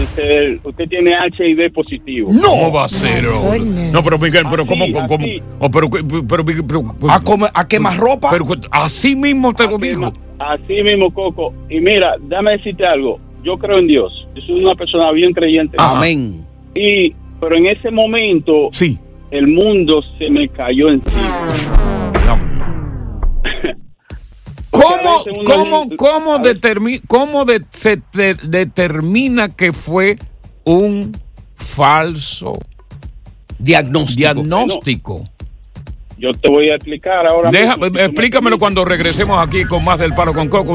dice, 0.00 0.58
usted 0.64 0.88
tiene 0.88 1.10
HIV 1.36 1.72
positivo. 1.72 2.28
¿Cómo 2.42 2.72
va 2.72 2.84
a 2.84 2.88
ser? 2.88 3.26
oh? 3.28 3.54
No, 3.92 4.02
pero 4.02 4.18
Miguel, 4.18 4.44
pero 4.50 4.66
¿cómo? 4.66 4.84
Cómo- 5.06 5.24
así. 5.24 5.42
oh, 5.58 5.70
pero, 5.70 5.88
pero, 5.90 6.44
pero, 6.44 6.66
pero- 6.66 7.10
¿A, 7.10 7.20
come- 7.20 7.48
a 7.52 7.66
quemar 7.66 7.96
ropa? 7.96 8.30
pero 8.30 8.46
así 8.70 9.14
mismo 9.16 9.52
te 9.54 9.66
lo 9.66 9.78
dijo. 9.78 10.12
Así 10.38 10.82
mismo, 10.82 11.12
Coco. 11.12 11.52
Y 11.68 11.80
mira, 11.80 12.14
déjame 12.22 12.52
decirte 12.52 12.86
algo. 12.86 13.18
Yo 13.44 13.56
creo 13.58 13.78
en 13.78 13.86
Dios. 13.86 14.26
yo 14.34 14.42
soy 14.42 14.64
una 14.64 14.74
persona 14.74 15.10
bien 15.12 15.32
creyente. 15.32 15.76
Amén. 15.78 16.44
Y, 16.74 17.12
pero 17.40 17.56
en 17.56 17.66
ese 17.66 17.90
momento, 17.90 18.68
sí. 18.72 18.98
el 19.30 19.46
mundo 19.48 20.02
se 20.18 20.28
me 20.30 20.48
cayó 20.48 20.88
encima. 20.90 21.99
¿Cómo, 24.70 25.24
cómo, 25.44 25.88
cómo, 25.96 26.38
determi- 26.38 27.00
cómo 27.06 27.44
de- 27.44 27.64
se 27.70 27.96
te- 27.96 28.34
determina 28.34 29.48
que 29.48 29.72
fue 29.72 30.16
un 30.64 31.16
falso 31.56 32.58
diagnóstico? 33.58 34.16
diagnóstico? 34.34 35.28
Yo 36.18 36.32
te 36.32 36.48
voy 36.50 36.68
a 36.70 36.74
explicar 36.74 37.26
ahora. 37.26 37.50
Deja- 37.50 37.76
mismo. 37.78 37.98
explícamelo 37.98 38.58
cuando 38.58 38.84
regresemos 38.84 39.44
aquí 39.44 39.64
con 39.64 39.82
más 39.84 39.98
del 39.98 40.12
Palo 40.14 40.34
con 40.34 40.48
Coco, 40.48 40.72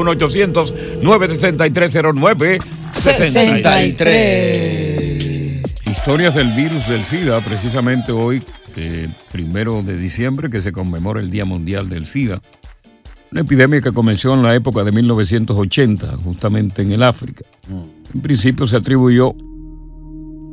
1-800-963-0963. 4.26 5.62
Historias 5.90 6.34
del 6.34 6.48
virus 6.52 6.88
del 6.88 7.04
SIDA, 7.04 7.40
precisamente 7.40 8.12
hoy, 8.12 8.42
eh, 8.76 9.08
primero 9.32 9.82
de 9.82 9.96
diciembre, 9.96 10.50
que 10.50 10.62
se 10.62 10.72
conmemora 10.72 11.20
el 11.20 11.30
Día 11.30 11.44
Mundial 11.44 11.88
del 11.88 12.06
SIDA. 12.06 12.40
Una 13.36 13.42
epidemia 13.42 13.82
que 13.82 13.92
comenzó 13.92 14.32
en 14.32 14.42
la 14.42 14.54
época 14.54 14.82
de 14.82 14.92
1980, 14.92 16.16
justamente 16.24 16.80
en 16.80 16.92
el 16.92 17.02
África. 17.02 17.44
En 18.14 18.20
principio 18.22 18.66
se 18.66 18.76
atribuyó 18.76 19.34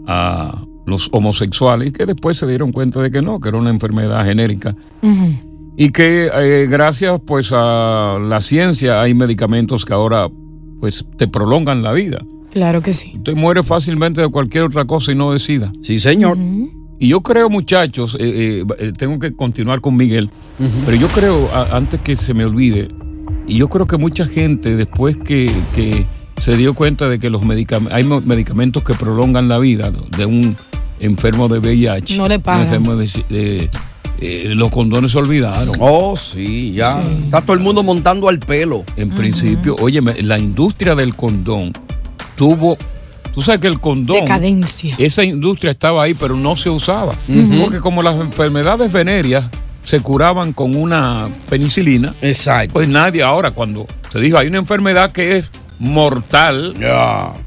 a 0.05 0.65
los 0.85 1.07
homosexuales, 1.13 1.93
que 1.93 2.05
después 2.05 2.37
se 2.37 2.45
dieron 2.45 2.73
cuenta 2.73 3.01
de 3.01 3.09
que 3.09 3.21
no, 3.21 3.39
que 3.39 3.47
era 3.47 3.57
una 3.57 3.69
enfermedad 3.69 4.25
genérica 4.25 4.75
y 5.77 5.91
que 5.91 6.29
eh, 6.33 6.67
gracias 6.69 7.21
pues 7.25 7.51
a 7.53 8.17
la 8.19 8.41
ciencia 8.41 8.99
hay 8.99 9.13
medicamentos 9.13 9.85
que 9.85 9.93
ahora 9.93 10.29
pues 10.81 11.05
te 11.17 11.29
prolongan 11.29 11.83
la 11.83 11.93
vida. 11.93 12.21
Claro 12.51 12.81
que 12.81 12.91
sí. 12.91 13.13
Usted 13.15 13.35
muere 13.37 13.63
fácilmente 13.63 14.19
de 14.19 14.27
cualquier 14.27 14.65
otra 14.65 14.83
cosa 14.83 15.13
y 15.13 15.15
no 15.15 15.31
de 15.31 15.39
SIDA. 15.39 15.71
Sí, 15.81 16.01
señor. 16.01 16.37
Y 16.99 17.09
yo 17.09 17.21
creo, 17.21 17.49
muchachos, 17.49 18.15
eh, 18.19 18.61
eh, 18.61 18.65
eh, 18.79 18.93
tengo 18.97 19.19
que 19.19 19.33
continuar 19.35 19.81
con 19.81 19.95
Miguel, 19.97 20.29
pero 20.85 20.95
yo 20.97 21.07
creo, 21.09 21.49
a- 21.53 21.75
antes 21.75 21.99
que 22.01 22.15
se 22.15 22.33
me 22.33 22.45
olvide, 22.45 22.89
y 23.47 23.57
yo 23.57 23.67
creo 23.67 23.85
que 23.87 23.97
mucha 23.97 24.25
gente 24.25 24.75
después 24.77 25.17
que, 25.17 25.51
que 25.75 26.05
se 26.41 26.55
dio 26.55 26.73
cuenta 26.73 27.09
de 27.09 27.19
que 27.19 27.29
los 27.29 27.43
medicamentos, 27.45 27.93
hay 27.97 28.03
medicamentos 28.05 28.83
que 28.83 28.93
prolongan 28.93 29.49
la 29.49 29.57
vida 29.59 29.91
de 30.17 30.25
un 30.25 30.55
enfermo 30.99 31.49
de 31.49 31.59
VIH, 31.59 32.15
No 32.17 32.27
le 32.29 32.37
un 32.37 32.41
pagan. 32.41 32.63
enfermo 32.73 32.95
de, 32.95 33.09
de- 33.29 33.69
eh, 34.21 34.53
los 34.55 34.69
condones 34.69 35.11
se 35.11 35.17
olvidaron. 35.17 35.75
Oh, 35.79 36.15
sí, 36.15 36.71
ya. 36.71 37.03
Está 37.25 37.41
todo 37.41 37.53
el 37.55 37.59
mundo 37.59 37.83
montando 37.83 38.29
al 38.29 38.39
pelo. 38.39 38.85
En 38.95 39.09
principio, 39.09 39.75
oye, 39.81 39.99
la 40.21 40.39
industria 40.39 40.95
del 40.95 41.13
condón 41.15 41.73
tuvo. 42.37 42.77
Tú 43.33 43.41
sabes 43.41 43.61
que 43.61 43.67
el 43.67 43.79
condón. 43.79 44.21
Decadencia. 44.21 44.95
Esa 44.97 45.23
industria 45.23 45.71
estaba 45.71 46.03
ahí, 46.03 46.13
pero 46.13 46.35
no 46.35 46.55
se 46.55 46.69
usaba. 46.69 47.13
Porque 47.59 47.79
como 47.79 48.01
las 48.01 48.15
enfermedades 48.15 48.91
venéreas 48.91 49.45
se 49.83 49.99
curaban 49.99 50.53
con 50.53 50.75
una 50.75 51.29
penicilina. 51.49 52.13
Exacto. 52.21 52.73
Pues 52.73 52.87
nadie 52.87 53.23
ahora, 53.23 53.51
cuando 53.51 53.87
se 54.09 54.19
dijo 54.19 54.37
hay 54.37 54.47
una 54.47 54.59
enfermedad 54.59 55.11
que 55.11 55.37
es 55.37 55.51
mortal, 55.79 56.73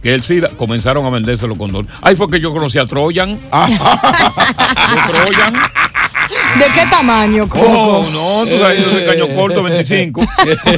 que 0.03 0.09
es 0.11 0.15
el 0.15 0.23
SIDA, 0.23 0.49
comenzaron 0.51 1.07
a 1.07 1.11
venderse 1.11 1.47
los 1.47 1.57
condones. 1.57 1.91
Ahí 2.03 2.17
fue 2.17 2.29
que 2.29 2.41
yo 2.41 2.53
conocí 2.53 2.79
a 2.79 2.85
Troyan. 2.87 3.39
Los 3.51 5.07
Troyan. 5.07 5.55
¿De 6.59 6.65
qué 6.75 6.87
tamaño, 6.91 7.49
Coco? 7.49 7.65
Oh, 7.65 8.07
no, 8.11 8.51
tú 8.51 8.59
sabes, 8.59 8.85
yo 8.85 8.91
soy 8.91 9.05
caño 9.05 9.29
corto, 9.35 9.63
25. 9.63 10.21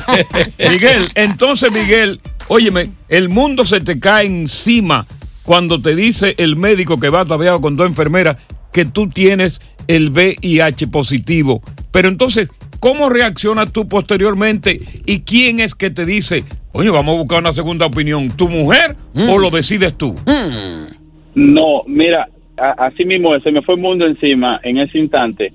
Miguel, 0.59 1.11
entonces, 1.15 1.73
Miguel, 1.73 2.21
óyeme, 2.49 2.91
el 3.09 3.29
mundo 3.29 3.65
se 3.65 3.81
te 3.81 4.01
cae 4.01 4.27
encima 4.27 5.07
cuando 5.45 5.81
te 5.81 5.95
dice 5.95 6.35
el 6.39 6.57
médico 6.57 6.99
que 6.99 7.09
va 7.09 7.21
ataviado 7.21 7.61
con 7.61 7.77
dos 7.77 7.87
enfermeras 7.87 8.37
que 8.73 8.85
tú 8.85 9.09
tienes 9.09 9.61
el 9.87 10.11
VIH 10.11 10.89
positivo. 10.89 11.63
Pero 11.91 12.09
entonces, 12.09 12.49
¿cómo 12.81 13.09
reaccionas 13.09 13.73
tú 13.73 13.89
posteriormente? 13.89 14.81
¿Y 15.07 15.21
quién 15.21 15.61
es 15.61 15.75
que 15.75 15.91
te 15.91 16.05
dice, 16.05 16.45
oye, 16.73 16.91
vamos 16.91 17.15
a 17.15 17.19
buscar 17.19 17.41
una 17.41 17.53
segunda 17.53 17.87
opinión? 17.87 18.29
¿Tu 18.29 18.49
mujer 18.49 18.97
o 19.15 19.39
lo 19.39 19.51
decides 19.51 19.97
tú? 19.97 20.15
No, 21.35 21.83
mira, 21.87 22.29
así 22.57 23.05
mismo 23.05 23.39
se 23.41 23.51
me 23.51 23.63
fue 23.63 23.77
el 23.77 23.81
mundo 23.81 24.07
encima 24.07 24.61
en 24.63 24.79
ese 24.79 24.99
instante, 24.99 25.53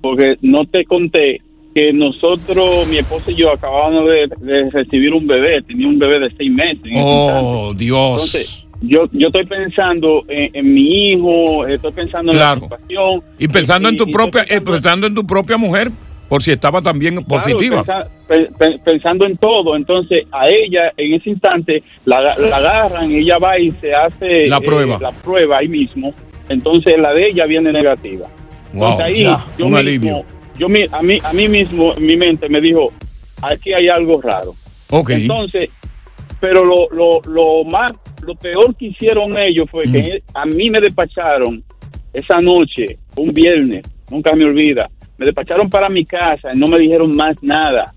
porque 0.00 0.36
no 0.42 0.64
te 0.66 0.84
conté 0.84 1.40
que 1.76 1.92
nosotros, 1.92 2.88
mi 2.88 2.96
esposa 2.96 3.30
y 3.30 3.34
yo, 3.36 3.52
acabábamos 3.52 4.06
de, 4.06 4.28
de 4.40 4.70
recibir 4.70 5.12
un 5.12 5.26
bebé, 5.26 5.60
tenía 5.60 5.86
un 5.86 5.98
bebé 5.98 6.20
de 6.20 6.30
seis 6.34 6.50
meses. 6.50 6.80
en 6.86 7.02
Oh, 7.04 7.74
Dios. 7.76 8.12
Entonces, 8.34 8.66
yo, 8.80 9.04
yo 9.12 9.26
estoy 9.28 9.44
pensando 9.44 10.24
en, 10.26 10.50
en 10.54 10.72
mi 10.72 11.10
hijo, 11.12 11.66
estoy 11.66 11.92
pensando 11.92 12.32
en 12.32 12.38
la 12.38 12.54
situación. 12.54 13.22
Y 13.38 13.46
pensando 13.48 13.90
en 13.90 13.96
tu 13.98 14.10
propia, 14.10 14.46
eh, 14.48 14.62
pensando 14.62 15.06
en 15.06 15.14
tu 15.14 15.26
propia 15.26 15.58
mujer, 15.58 15.90
por 16.30 16.42
si 16.42 16.50
estaba 16.50 16.80
también 16.80 17.16
Claro, 17.16 17.26
positiva. 17.28 17.84
pensa- 17.84 18.06
pe- 18.26 18.48
pe- 18.58 18.78
pensando 18.82 19.26
en 19.26 19.36
todo, 19.36 19.76
entonces 19.76 20.24
a 20.32 20.48
ella 20.48 20.92
en 20.96 21.12
ese 21.12 21.28
instante 21.28 21.82
la, 22.06 22.34
la 22.38 22.56
agarran, 22.56 23.10
ella 23.12 23.36
va 23.36 23.60
y 23.60 23.70
se 23.82 23.92
hace 23.92 24.48
La 24.48 24.56
eh, 24.56 24.60
prueba. 24.64 24.96
la 24.98 25.12
prueba 25.12 25.58
ahí 25.58 25.68
mismo, 25.68 26.14
entonces 26.48 26.98
la 26.98 27.12
de 27.12 27.26
ella 27.28 27.44
viene 27.44 27.70
negativa. 27.70 28.26
Wow, 28.72 28.92
entonces 28.92 29.06
ahí 29.06 29.22
ya, 29.24 29.44
yo 29.58 29.66
un 29.66 29.72
mismo, 29.72 29.76
alivio. 29.76 30.24
Yo 30.58 30.68
mi- 30.68 30.86
a 30.90 31.02
mí 31.02 31.18
a 31.22 31.32
mí 31.32 31.48
mismo 31.48 31.94
en 31.96 32.02
mi 32.04 32.16
mente 32.16 32.48
me 32.48 32.60
dijo 32.60 32.92
aquí 33.42 33.72
hay 33.72 33.88
algo 33.88 34.20
raro. 34.20 34.54
Ok. 34.90 35.10
Entonces, 35.10 35.70
pero 36.40 36.64
lo, 36.64 36.88
lo, 36.90 37.20
lo 37.26 37.64
más 37.64 37.92
lo 38.24 38.34
peor 38.34 38.74
que 38.76 38.86
hicieron 38.86 39.36
ellos 39.38 39.66
fue 39.70 39.84
que 39.92 40.22
a 40.34 40.44
mí 40.46 40.70
me 40.70 40.80
despacharon 40.80 41.62
esa 42.12 42.38
noche, 42.38 42.98
un 43.16 43.32
viernes, 43.32 43.82
nunca 44.10 44.34
me 44.34 44.44
olvida. 44.44 44.88
Me 45.18 45.26
despacharon 45.26 45.68
para 45.70 45.88
mi 45.88 46.04
casa 46.04 46.50
y 46.54 46.58
no 46.58 46.66
me 46.66 46.78
dijeron 46.78 47.12
más 47.16 47.36
nada. 47.42 47.92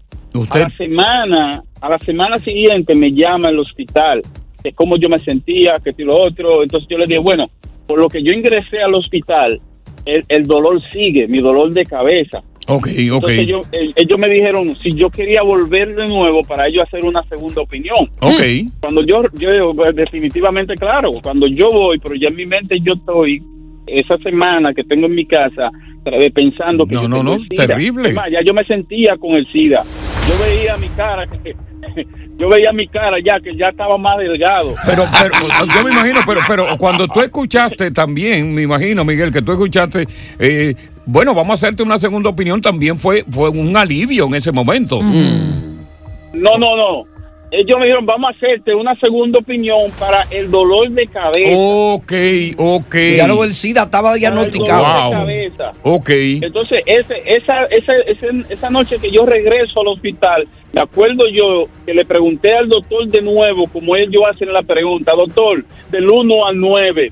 A 0.51 0.59
la 0.59 0.69
semana, 0.77 1.63
a 1.81 1.89
la 1.89 1.97
semana 1.99 2.37
siguiente 2.37 2.95
me 2.95 3.11
llama 3.11 3.49
el 3.49 3.59
hospital 3.59 4.21
de 4.63 4.71
cómo 4.73 4.95
yo 4.97 5.09
me 5.09 5.17
sentía, 5.19 5.73
que 5.83 5.91
lo 6.03 6.15
otro. 6.15 6.63
Entonces 6.63 6.87
yo 6.89 6.97
le 6.97 7.05
dije, 7.07 7.19
bueno, 7.21 7.49
por 7.87 7.99
lo 7.99 8.07
que 8.07 8.21
yo 8.21 8.31
ingresé 8.31 8.79
al 8.81 8.93
hospital, 8.93 9.59
el, 10.05 10.23
el 10.29 10.43
dolor 10.43 10.81
sigue, 10.91 11.27
mi 11.27 11.39
dolor 11.39 11.71
de 11.71 11.83
cabeza. 11.83 12.41
Ok, 12.69 12.87
ok. 12.87 13.29
Entonces 13.29 13.47
yo- 13.47 13.61
el- 13.71 13.93
ellos 13.95 14.19
me 14.19 14.29
dijeron 14.29 14.75
si 14.75 14.91
yo 14.93 15.09
quería 15.09 15.41
volver 15.41 15.95
de 15.95 16.07
nuevo 16.07 16.41
para 16.43 16.67
ellos 16.67 16.83
hacer 16.87 17.03
una 17.03 17.23
segunda 17.23 17.61
opinión. 17.61 17.97
Ok. 18.21 18.41
Cuando 18.79 19.01
yo, 19.05 19.23
yo 19.39 19.73
pues, 19.75 19.95
definitivamente 19.95 20.75
claro, 20.75 21.09
cuando 21.23 21.47
yo 21.47 21.69
voy, 21.71 21.97
pero 21.99 22.15
ya 22.15 22.27
en 22.29 22.35
mi 22.35 22.45
mente 22.45 22.77
yo 22.81 22.93
estoy 22.93 23.41
esa 23.87 24.17
semana 24.19 24.73
que 24.73 24.83
tengo 24.83 25.07
en 25.07 25.15
mi 25.15 25.25
casa 25.25 25.71
tra- 26.05 26.31
pensando 26.33 26.85
que 26.85 26.93
No, 26.95 27.01
yo 27.03 27.07
no, 27.07 27.17
tengo 27.17 27.33
no, 27.37 27.39
SIDA. 27.39 27.67
terrible. 27.67 28.09
Es 28.09 28.13
más, 28.15 28.25
ya 28.31 28.39
yo 28.45 28.53
me 28.53 28.63
sentía 28.65 29.17
con 29.17 29.31
el 29.31 29.47
SIDA. 29.51 29.83
Yo 30.27 30.45
veía 30.45 30.77
mi 30.77 30.89
cara, 30.89 31.25
que- 31.27 31.55
yo 32.39 32.47
veía 32.47 32.71
mi 32.71 32.87
cara 32.87 33.17
ya 33.23 33.39
que 33.41 33.55
ya 33.55 33.65
estaba 33.69 33.97
más 33.97 34.17
delgado. 34.17 34.73
Pero, 34.85 35.05
pero 35.21 35.33
yo 35.75 35.83
me 35.83 35.91
imagino, 35.91 36.21
pero, 36.25 36.41
pero 36.47 36.77
cuando 36.77 37.07
tú 37.07 37.19
escuchaste 37.19 37.91
también, 37.91 38.55
me 38.55 38.61
imagino, 38.61 39.03
Miguel, 39.03 39.33
que 39.33 39.41
tú 39.41 39.51
escuchaste, 39.51 40.07
eh, 40.39 40.73
bueno, 41.05 41.33
vamos 41.33 41.51
a 41.51 41.53
hacerte 41.55 41.83
una 41.83 41.99
segunda 41.99 42.29
opinión, 42.29 42.61
también 42.61 42.97
fue, 42.97 43.25
fue 43.29 43.49
un 43.49 43.75
alivio 43.75 44.25
en 44.27 44.35
ese 44.35 44.53
momento. 44.53 45.01
No, 45.01 46.57
no, 46.57 46.77
no. 46.77 47.18
Ellos 47.51 47.77
me 47.79 47.85
dijeron, 47.85 48.05
vamos 48.05 48.31
a 48.31 48.35
hacerte 48.37 48.75
una 48.75 48.95
segunda 48.99 49.39
opinión 49.39 49.89
para 49.97 50.23
el 50.29 50.51
dolor 50.51 50.89
de 50.91 51.07
cabeza. 51.07 51.49
Ok, 51.51 52.13
ok. 52.57 52.95
Ya 53.17 53.25
luego 53.27 53.43
el 53.43 53.55
SIDA 53.55 53.83
estaba 53.83 54.13
diagnosticado. 54.13 54.83
Para 54.83 54.97
el 54.97 55.03
dolor 55.09 55.17
Wow. 55.19 55.27
de 55.27 55.49
cabeza. 55.49 55.71
Ok. 55.81 56.09
Entonces, 56.43 56.81
ese, 56.85 57.23
esa, 57.25 57.63
esa, 57.63 57.93
ese- 58.05 58.53
esa 58.53 58.69
noche 58.69 58.97
que 59.01 59.09
yo 59.09 59.25
regreso 59.25 59.81
al 59.81 59.87
hospital, 59.87 60.47
me 60.73 60.81
acuerdo 60.81 61.23
yo 61.31 61.65
que 61.87 61.95
le 61.95 62.05
pregunté 62.05 62.53
al 62.53 62.69
doctor 62.69 63.07
de 63.07 63.21
nuevo, 63.23 63.65
como 63.67 63.95
ellos 63.95 64.21
hacen 64.31 64.53
la 64.53 64.61
pregunta, 64.61 65.13
doctor, 65.17 65.65
del 65.89 66.07
1 66.07 66.45
al 66.45 66.59
9. 66.59 67.11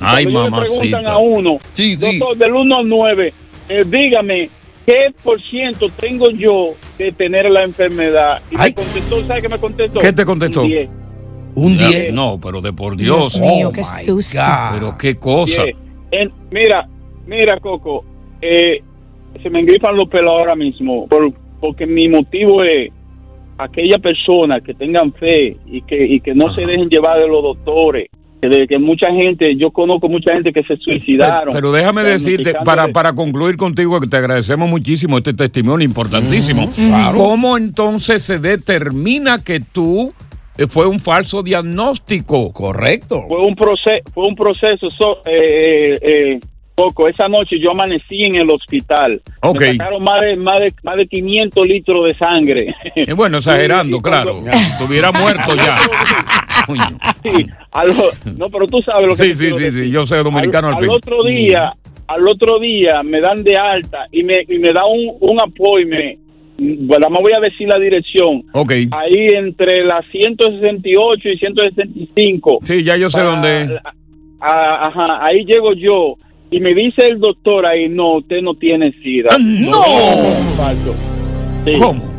Ay, 0.00 0.24
ellos 0.26 0.44
le 0.44 0.50
mamacita. 0.50 0.80
preguntan 0.80 1.06
a 1.06 1.18
uno, 1.18 1.58
doctor, 2.00 2.36
del 2.36 2.52
1 2.52 2.76
al 2.76 2.88
9, 2.88 3.32
eh, 3.70 3.84
dígame, 3.86 4.50
¿qué 4.86 5.12
por 5.22 5.40
ciento 5.42 5.86
tengo 5.98 6.30
yo 6.30 6.74
de 6.98 7.12
tener 7.12 7.50
la 7.50 7.64
enfermedad? 7.64 8.40
Y 8.50 8.56
me 8.56 8.72
contestó, 8.74 9.22
¿sabe 9.26 9.42
qué 9.42 9.48
me 9.48 9.58
contestó? 9.58 9.98
¿Qué 10.00 10.12
te 10.12 10.24
contestó? 10.24 10.62
Un 10.62 10.68
10. 10.68 10.88
Un 11.56 11.76
Ya. 11.78 11.88
10. 11.88 12.12
No, 12.12 12.38
pero 12.42 12.60
de 12.60 12.72
por 12.72 12.96
Dios. 12.96 13.32
Dios 13.34 13.40
mío, 13.40 13.68
Oh, 13.68 13.72
qué 13.72 13.84
susto. 13.84 14.40
God. 14.40 14.74
Pero 14.78 14.98
qué 14.98 15.14
cosa. 15.16 15.64
En- 16.10 16.32
mira, 16.50 16.86
mira, 17.26 17.58
Coco, 17.60 18.04
eh, 18.40 18.80
se 19.42 19.50
me 19.50 19.60
engrifan 19.60 19.96
los 19.96 20.06
pelos 20.06 20.30
ahora 20.30 20.54
mismo, 20.54 21.06
por- 21.08 21.32
porque 21.60 21.86
mi 21.86 22.08
motivo 22.08 22.62
es 22.62 22.90
aquella 23.58 23.98
persona 23.98 24.60
que 24.60 24.74
tengan 24.74 25.12
fe 25.14 25.56
y 25.66 25.80
que, 25.82 26.06
y 26.06 26.20
que 26.20 26.34
no 26.34 26.48
se 26.48 26.66
dejen 26.66 26.88
llevar 26.88 27.18
de 27.18 27.26
los 27.26 27.42
doctores. 27.42 28.08
Que, 28.40 28.48
de, 28.48 28.66
que 28.66 28.78
mucha 28.78 29.10
gente, 29.12 29.56
yo 29.56 29.70
conozco 29.70 30.08
mucha 30.08 30.34
gente 30.34 30.52
que 30.52 30.62
se 30.64 30.76
suicidaron. 30.76 31.52
Pero 31.52 31.72
déjame 31.72 32.02
decirte, 32.02 32.52
para, 32.64 32.88
para 32.88 33.14
concluir 33.14 33.56
contigo, 33.56 34.00
que 34.00 34.06
te 34.06 34.16
agradecemos 34.16 34.68
muchísimo 34.68 35.16
este 35.18 35.32
testimonio 35.32 35.84
importantísimo. 35.84 36.70
Claro. 36.70 37.16
¿Cómo 37.16 37.56
entonces 37.56 38.22
se 38.22 38.38
determina 38.38 39.42
que 39.42 39.60
tú 39.60 40.12
eh, 40.58 40.66
fue 40.66 40.86
un 40.86 41.00
falso 41.00 41.42
diagnóstico. 41.42 42.52
Correcto. 42.52 43.24
Fue 43.28 43.40
un 43.40 43.54
proceso, 43.54 44.02
fue 44.14 44.26
un 44.26 44.34
proceso, 44.34 44.88
so- 44.90 45.22
eh, 45.26 45.98
eh, 46.00 46.40
poco. 46.76 47.08
Esa 47.08 47.26
noche 47.26 47.56
yo 47.58 47.70
amanecí 47.72 48.22
en 48.24 48.36
el 48.36 48.48
hospital. 48.50 49.20
Ok. 49.40 49.60
Me 49.60 49.72
sacaron 49.72 50.04
más 50.04 50.20
de, 50.20 50.36
más 50.36 50.60
de, 50.60 50.72
más 50.84 50.96
de 50.96 51.06
500 51.06 51.66
litros 51.66 52.04
de 52.04 52.14
sangre. 52.16 52.74
Eh, 52.94 53.12
bueno, 53.14 53.38
exagerando, 53.38 53.98
claro. 54.02 54.40
Estuviera 54.46 55.10
muerto 55.10 55.56
ya. 55.56 55.76
Sí, 57.22 57.46
al- 57.70 58.36
no, 58.36 58.48
pero 58.48 58.66
tú 58.66 58.80
sabes 58.82 59.06
lo 59.06 59.14
que 59.14 59.22
Sí, 59.22 59.34
sí, 59.36 59.50
sí, 59.56 59.70
sí, 59.70 59.90
yo 59.90 60.04
sé, 60.04 60.16
dominicano 60.16 60.66
al 60.68 60.74
al, 60.74 60.80
fin. 60.80 60.90
otro 60.90 61.22
día, 61.22 61.72
al 62.08 62.26
otro 62.26 62.58
día 62.58 63.02
me 63.04 63.20
dan 63.20 63.44
de 63.44 63.56
alta 63.56 64.06
y 64.10 64.24
me, 64.24 64.38
y 64.48 64.58
me 64.58 64.72
da 64.72 64.84
un, 64.84 65.16
un 65.20 65.38
appointment. 65.40 66.18
Bueno, 66.58 67.10
me 67.10 67.20
voy 67.20 67.32
a 67.36 67.40
decir 67.40 67.68
la 67.68 67.78
dirección. 67.78 68.42
Ok. 68.52 68.72
Ahí 68.90 69.26
entre 69.34 69.84
las 69.84 70.04
168 70.10 71.28
y 71.28 71.38
165. 71.38 72.58
Sí, 72.64 72.82
ya 72.82 72.96
yo 72.96 73.10
sé 73.10 73.20
dónde 73.20 73.78
a- 74.40 74.86
ajá, 74.88 75.24
ahí 75.24 75.44
llego 75.44 75.72
yo 75.74 76.16
y 76.50 76.60
me 76.60 76.74
dice 76.74 77.04
el 77.06 77.18
doctor 77.20 77.68
ahí, 77.68 77.88
no, 77.88 78.16
usted 78.18 78.40
no 78.42 78.54
tiene 78.54 78.92
SIDA. 79.02 79.30
Ah, 79.32 79.38
¡No! 79.40 79.82
Falso. 80.56 80.94
Sí. 81.64 81.72
¿Cómo? 81.80 82.16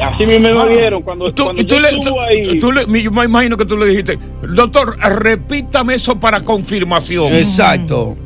Así 0.00 0.24
mismo 0.24 0.64
me 0.64 0.72
dieron 0.72 1.02
cuando, 1.02 1.26
cuando 1.34 1.62
tú 1.64 1.74
yo 1.74 1.80
le- 1.80 1.88
estuve 1.90 2.10
tú- 2.10 2.20
ahí. 2.20 2.58
tú 2.58 2.72
le- 2.72 2.86
me- 2.86 3.02
yo 3.02 3.10
me 3.12 3.24
imagino 3.24 3.56
que 3.58 3.66
tú 3.66 3.76
le 3.76 3.86
dijiste, 3.86 4.18
doctor, 4.54 4.96
repítame 4.98 5.94
eso 5.94 6.18
para 6.18 6.40
confirmación. 6.40 7.26
Exacto. 7.32 8.16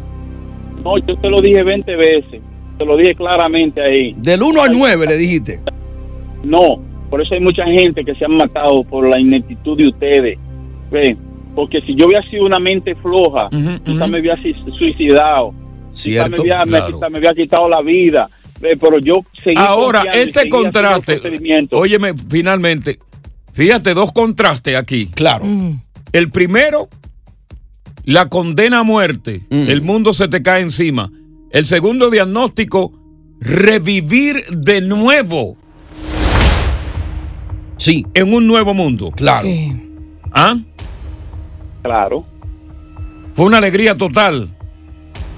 No, 0.85 0.97
yo 0.99 1.17
te 1.17 1.29
lo 1.29 1.41
dije 1.41 1.63
20 1.65 1.97
veces. 1.97 2.41
Te 2.79 2.85
lo 2.85 2.97
dije 2.97 3.15
claramente 3.17 3.81
ahí. 3.83 4.15
Del 4.17 4.43
1 4.43 4.63
al 4.63 4.79
9 4.79 5.07
le 5.07 5.17
dijiste. 5.17 5.61
No, 6.45 6.79
por 7.11 7.21
eso 7.21 7.35
hay 7.35 7.41
mucha 7.41 7.65
gente 7.65 8.05
que 8.05 8.15
se 8.15 8.25
han 8.25 8.37
matado 8.37 8.85
por 8.85 9.09
la 9.09 9.19
ineptitud 9.19 9.77
de 9.77 9.89
ustedes. 9.89 10.39
Ve, 10.93 11.17
Porque 11.57 11.81
si 11.81 11.97
yo 11.97 12.07
hubiera 12.07 12.23
sido 12.31 12.45
una 12.45 12.61
mente 12.61 12.95
floja, 12.97 13.49
quizá 13.51 14.07
me 14.07 14.21
hubiera 14.21 14.39
suicidado. 14.79 15.53
Quizá 15.91 16.03
Cierto, 16.03 16.31
me 16.31 16.41
hubiera, 16.41 16.65
claro. 16.65 16.95
quizá 16.95 17.09
me 17.09 17.19
hubiera 17.19 17.35
quitado 17.35 17.69
la 17.69 17.81
vida. 17.81 18.29
Ve, 18.61 18.77
Pero 18.77 18.99
yo 18.99 19.21
seguí 19.43 19.57
Ahora, 19.59 20.03
este 20.13 20.51
contraste, 20.51 21.17
procedimiento. 21.17 21.79
óyeme, 21.79 22.13
finalmente, 22.29 22.99
fíjate, 23.55 23.95
dos 23.95 24.13
contrastes 24.13 24.77
aquí. 24.77 25.07
Claro. 25.07 25.47
El 26.13 26.31
primero, 26.31 26.89
la 28.05 28.29
condena 28.29 28.81
a 28.81 28.83
muerte. 28.83 29.43
El 29.51 29.81
mundo 29.81 30.13
se 30.13 30.29
te 30.29 30.43
cae 30.43 30.61
encima. 30.61 31.11
El 31.51 31.67
segundo 31.67 32.11
diagnóstico, 32.11 32.93
revivir 33.41 34.45
de 34.51 34.83
nuevo. 34.83 35.57
Sí. 37.79 38.05
En 38.13 38.35
un 38.35 38.47
nuevo 38.47 38.75
mundo. 38.75 39.11
Claro. 39.11 39.49
¿Ah? 40.33 40.57
Claro. 41.87 42.25
Fue 43.35 43.47
una 43.47 43.59
alegría 43.59 43.97
total. 43.97 44.49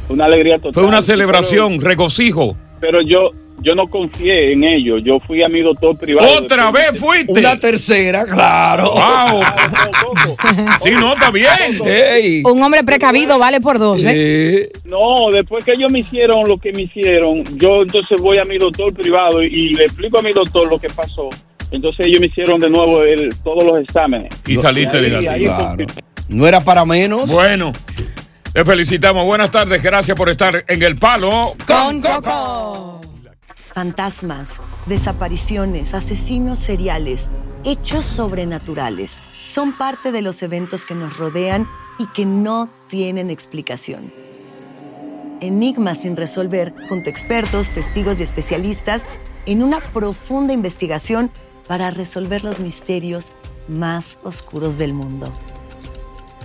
Una 0.09 0.25
alegría 0.25 0.57
total. 0.57 0.75
Fue 0.75 0.87
una 0.87 1.03
celebración, 1.03 1.81
regocijo. 1.81 2.57
Pero, 2.81 3.01
yo 3.03 3.33
yo 3.61 3.75
no 3.75 3.89
confié 3.89 4.53
en 4.53 4.65
ello. 4.65 4.99
Yo 4.99 5.19
fui 5.21 5.43
a 5.45 5.49
mi 5.49 5.63
doctor 5.63 5.97
privado. 5.99 6.29
¿Otra 6.39 6.71
vez 6.71 6.99
fuiste? 6.99 7.33
Una 7.33 7.59
tercera, 7.59 8.25
claro. 8.25 8.93
¡Wow! 8.93 9.43
sí, 10.85 10.91
no, 10.93 11.15
está 11.15 11.31
bien. 11.31 12.43
Un 12.45 12.63
hombre 12.63 12.85
precavido 12.85 13.39
vale 13.39 13.61
por 13.61 13.79
dos, 13.79 14.05
¿eh? 14.07 14.71
No, 14.85 15.31
después 15.33 15.65
que 15.65 15.73
ellos 15.73 15.93
me 15.93 16.01
hicieron 16.01 16.45
lo 16.47 16.59
que 16.59 16.73
me 16.73 16.83
hicieron, 16.83 17.43
yo 17.57 17.83
entonces 17.83 18.21
voy 18.21 18.39
a 18.39 18.45
mi 18.45 18.59
doctor 18.59 18.93
privado 18.95 19.43
y 19.43 19.75
le 19.75 19.85
explico 19.85 20.19
a 20.19 20.23
mi 20.23 20.33
doctor 20.33 20.69
lo 20.69 20.79
que 20.79 20.89
pasó. 20.89 21.29
Entonces 21.71 22.07
ellos 22.07 22.21
me 22.21 22.29
hicieron 22.29 22.61
de 22.61 22.71
nuevo 22.71 23.03
el, 23.03 23.31
todos 23.43 23.65
los 23.65 23.83
exámenes. 23.83 24.33
Y 24.47 24.57
saliste 24.57 25.01
negativo. 25.01 25.57
Claro. 25.57 25.85
No 26.29 26.47
era 26.47 26.61
para 26.61 26.85
menos. 26.85 27.29
Bueno, 27.29 27.73
te 28.53 28.65
felicitamos. 28.65 29.25
Buenas 29.25 29.51
tardes. 29.51 29.83
Gracias 29.83 30.17
por 30.17 30.29
estar 30.29 30.65
en 30.69 30.83
el 30.83 30.97
palo. 30.97 31.55
Con 31.67 32.01
Coco. 32.01 33.01
Fantasmas, 33.75 34.61
desapariciones, 34.87 35.95
asesinos 35.95 36.59
seriales, 36.59 37.31
hechos 37.65 38.05
sobrenaturales 38.05 39.23
son 39.47 39.77
parte 39.77 40.11
de 40.11 40.21
los 40.21 40.43
eventos 40.43 40.85
que 40.85 40.95
nos 40.95 41.17
rodean 41.17 41.69
y 41.99 42.07
que 42.09 42.27
no 42.27 42.69
tienen 42.89 43.31
explicación. 43.31 44.13
Enigmas 45.41 46.03
sin 46.03 46.17
resolver, 46.17 46.75
junto 46.89 47.09
a 47.09 47.13
expertos, 47.13 47.71
testigos 47.71 48.19
y 48.19 48.25
especialistas, 48.25 49.03
en 49.47 49.63
una 49.63 49.81
profunda 49.81 50.53
investigación 50.53 51.31
para 51.69 51.91
resolver 51.91 52.43
los 52.45 52.59
misterios 52.59 53.33
más 53.69 54.19
oscuros 54.25 54.77
del 54.77 54.93
mundo. 54.93 55.33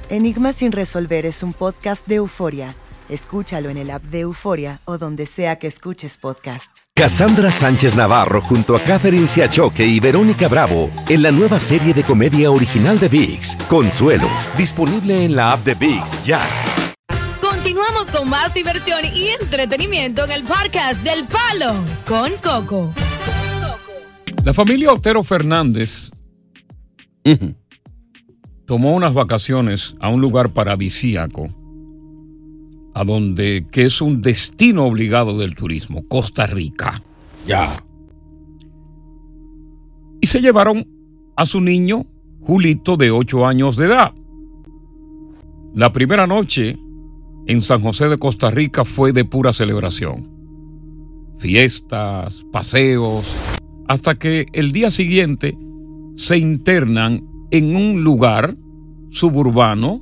Enigmas 0.10 0.56
sin 0.58 0.72
resolver 0.72 1.26
es 1.26 1.44
un 1.44 1.54
podcast 1.54 2.06
de 2.08 2.16
euforia. 2.16 2.76
Escúchalo 3.10 3.70
en 3.70 3.78
el 3.78 3.92
app 3.92 4.04
de 4.04 4.22
Euforia 4.22 4.80
o 4.86 4.98
donde 4.98 5.26
sea 5.26 5.58
que 5.60 5.68
escuches 5.68 6.18
podcasts. 6.18 6.88
Cassandra 6.96 7.52
Sánchez 7.52 7.96
Navarro 7.96 8.42
junto 8.42 8.76
a 8.76 8.80
Catherine 8.80 9.28
Siachoque 9.28 9.86
y 9.86 10.00
Verónica 10.00 10.48
Bravo 10.48 10.89
en 11.10 11.22
la 11.22 11.32
nueva 11.32 11.60
serie 11.60 11.94
de 11.94 12.04
comedia 12.04 12.50
original 12.50 12.98
de 13.00 13.10
VIX, 13.10 13.56
Consuelo, 13.68 14.28
disponible 14.58 15.26
en 15.26 15.36
la 15.36 15.52
app 15.52 15.60
de 15.66 15.76
VIX 15.76 16.24
ya. 16.24 16.48
Continuamos 17.42 18.10
con 18.10 18.30
más 18.30 18.54
diversión 18.54 19.00
y 19.13 19.30
entretenimiento 19.42 20.24
en 20.24 20.32
el 20.32 20.44
podcast 20.44 21.02
del 21.04 21.26
Palo 21.28 21.74
con 22.08 22.32
Coco. 22.42 22.94
La 24.46 24.54
familia 24.54 24.94
Otero 24.94 25.24
Fernández 25.24 26.10
tomó 28.65 28.95
unas 28.95 29.13
vacaciones 29.13 29.95
a 29.99 30.10
un 30.10 30.21
lugar 30.21 30.54
paradisíaco, 30.54 31.49
a 32.93 33.04
donde 33.04 33.67
que 33.71 33.86
es 33.86 34.02
un 34.02 34.21
destino 34.21 34.86
obligado 34.86 35.38
del 35.38 35.56
turismo, 35.56 36.08
Costa 36.08 36.45
Rica. 36.45 37.02
Ya. 37.47 37.84
Y 40.21 40.28
se 40.28 40.41
llevaron 40.41 40.88
a 41.36 41.45
su 41.45 41.60
niño, 41.60 42.06
Julito, 42.41 42.97
de 42.97 43.12
8 43.12 43.45
años 43.45 43.76
de 43.76 43.86
edad. 43.88 44.13
La 45.73 45.91
primera 45.91 46.28
noche 46.28 46.78
en 47.47 47.62
San 47.62 47.82
José 47.82 48.08
de 48.08 48.17
Costa 48.17 48.52
Rica 48.52 48.86
fue 48.86 49.12
de 49.12 49.26
pura 49.26 49.52
celebración. 49.52 50.30
Fiestas, 51.39 52.45
paseos, 52.52 53.26
hasta 53.88 54.15
que 54.15 54.45
el 54.54 54.71
día 54.71 54.91
siguiente 54.91 55.58
se 56.15 56.38
internan 56.38 57.33
en 57.54 57.76
un 57.76 58.04
lugar 58.04 58.56
suburbano 59.12 60.02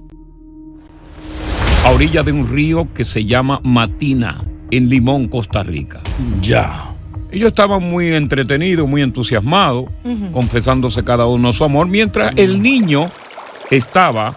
a 1.83 1.91
orilla 1.91 2.23
de 2.23 2.31
un 2.31 2.47
río 2.47 2.87
que 2.93 3.03
se 3.03 3.25
llama 3.25 3.59
Matina, 3.61 4.41
en 4.71 4.87
Limón, 4.87 5.27
Costa 5.27 5.61
Rica. 5.61 5.99
Ya. 6.41 6.95
Ellos 7.29 7.49
estaban 7.49 7.83
muy 7.83 8.13
entretenidos, 8.13 8.87
muy 8.87 9.01
entusiasmados, 9.01 9.89
confesándose 10.31 11.03
cada 11.03 11.25
uno 11.25 11.51
su 11.51 11.65
amor, 11.65 11.87
mientras 11.87 12.33
el 12.37 12.61
niño 12.61 13.09
estaba 13.69 14.33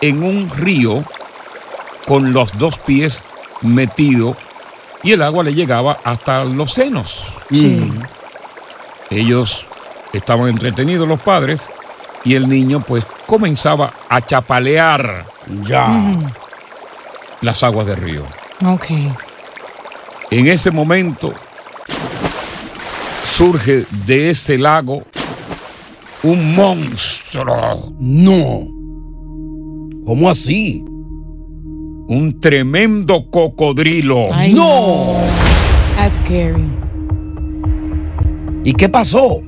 en 0.00 0.22
un 0.22 0.48
río 0.48 1.04
con 2.06 2.32
los 2.32 2.56
dos 2.56 2.78
pies 2.78 3.22
metidos 3.60 4.38
y 5.02 5.12
el 5.12 5.20
agua 5.20 5.44
le 5.44 5.52
llegaba 5.52 5.98
hasta 6.04 6.42
los 6.46 6.72
senos. 6.72 7.22
Ellos 9.10 9.66
estaban 10.14 10.48
entretenidos 10.48 11.06
los 11.06 11.20
padres 11.20 11.68
y 12.26 12.34
el 12.34 12.48
niño 12.48 12.80
pues 12.80 13.06
comenzaba 13.26 13.94
a 14.08 14.20
chapalear 14.20 15.24
ya 15.62 16.18
las 17.40 17.62
aguas 17.62 17.86
del 17.86 17.98
río. 17.98 18.24
Ok. 18.66 18.86
En 20.32 20.48
ese 20.48 20.72
momento 20.72 21.32
surge 23.32 23.86
de 24.06 24.30
ese 24.30 24.58
lago 24.58 25.04
un 26.24 26.56
monstruo. 26.56 27.94
No. 28.00 28.66
¿Cómo 30.04 30.28
así? 30.28 30.82
Un 32.08 32.40
tremendo 32.40 33.30
cocodrilo. 33.30 34.34
Ay, 34.34 34.52
no. 34.52 35.14
That's 35.94 36.18
scary. 36.18 36.64
¿Y 38.64 38.72
qué 38.72 38.88
pasó? 38.88 39.40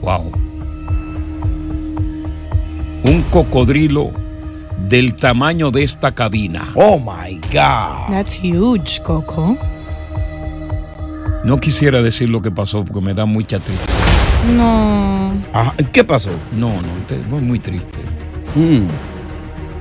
Wow. 0.00 0.41
Un 3.04 3.22
cocodrilo 3.30 4.10
del 4.88 5.14
tamaño 5.16 5.70
de 5.70 5.82
esta 5.82 6.12
cabina. 6.12 6.68
Oh 6.74 6.98
my 6.98 7.36
God. 7.52 8.08
That's 8.10 8.38
huge, 8.42 9.00
Coco. 9.02 9.56
No 11.44 11.58
quisiera 11.58 12.02
decir 12.02 12.28
lo 12.28 12.40
que 12.40 12.50
pasó 12.50 12.84
porque 12.84 13.00
me 13.00 13.14
da 13.14 13.26
mucha 13.26 13.58
tristeza. 13.58 13.92
No. 14.56 15.32
Ajá, 15.52 15.74
¿Qué 15.92 16.04
pasó? 16.04 16.30
No, 16.56 16.68
no, 16.68 17.06
te- 17.06 17.16
muy 17.40 17.58
triste. 17.58 17.98
Mm. 18.54 18.86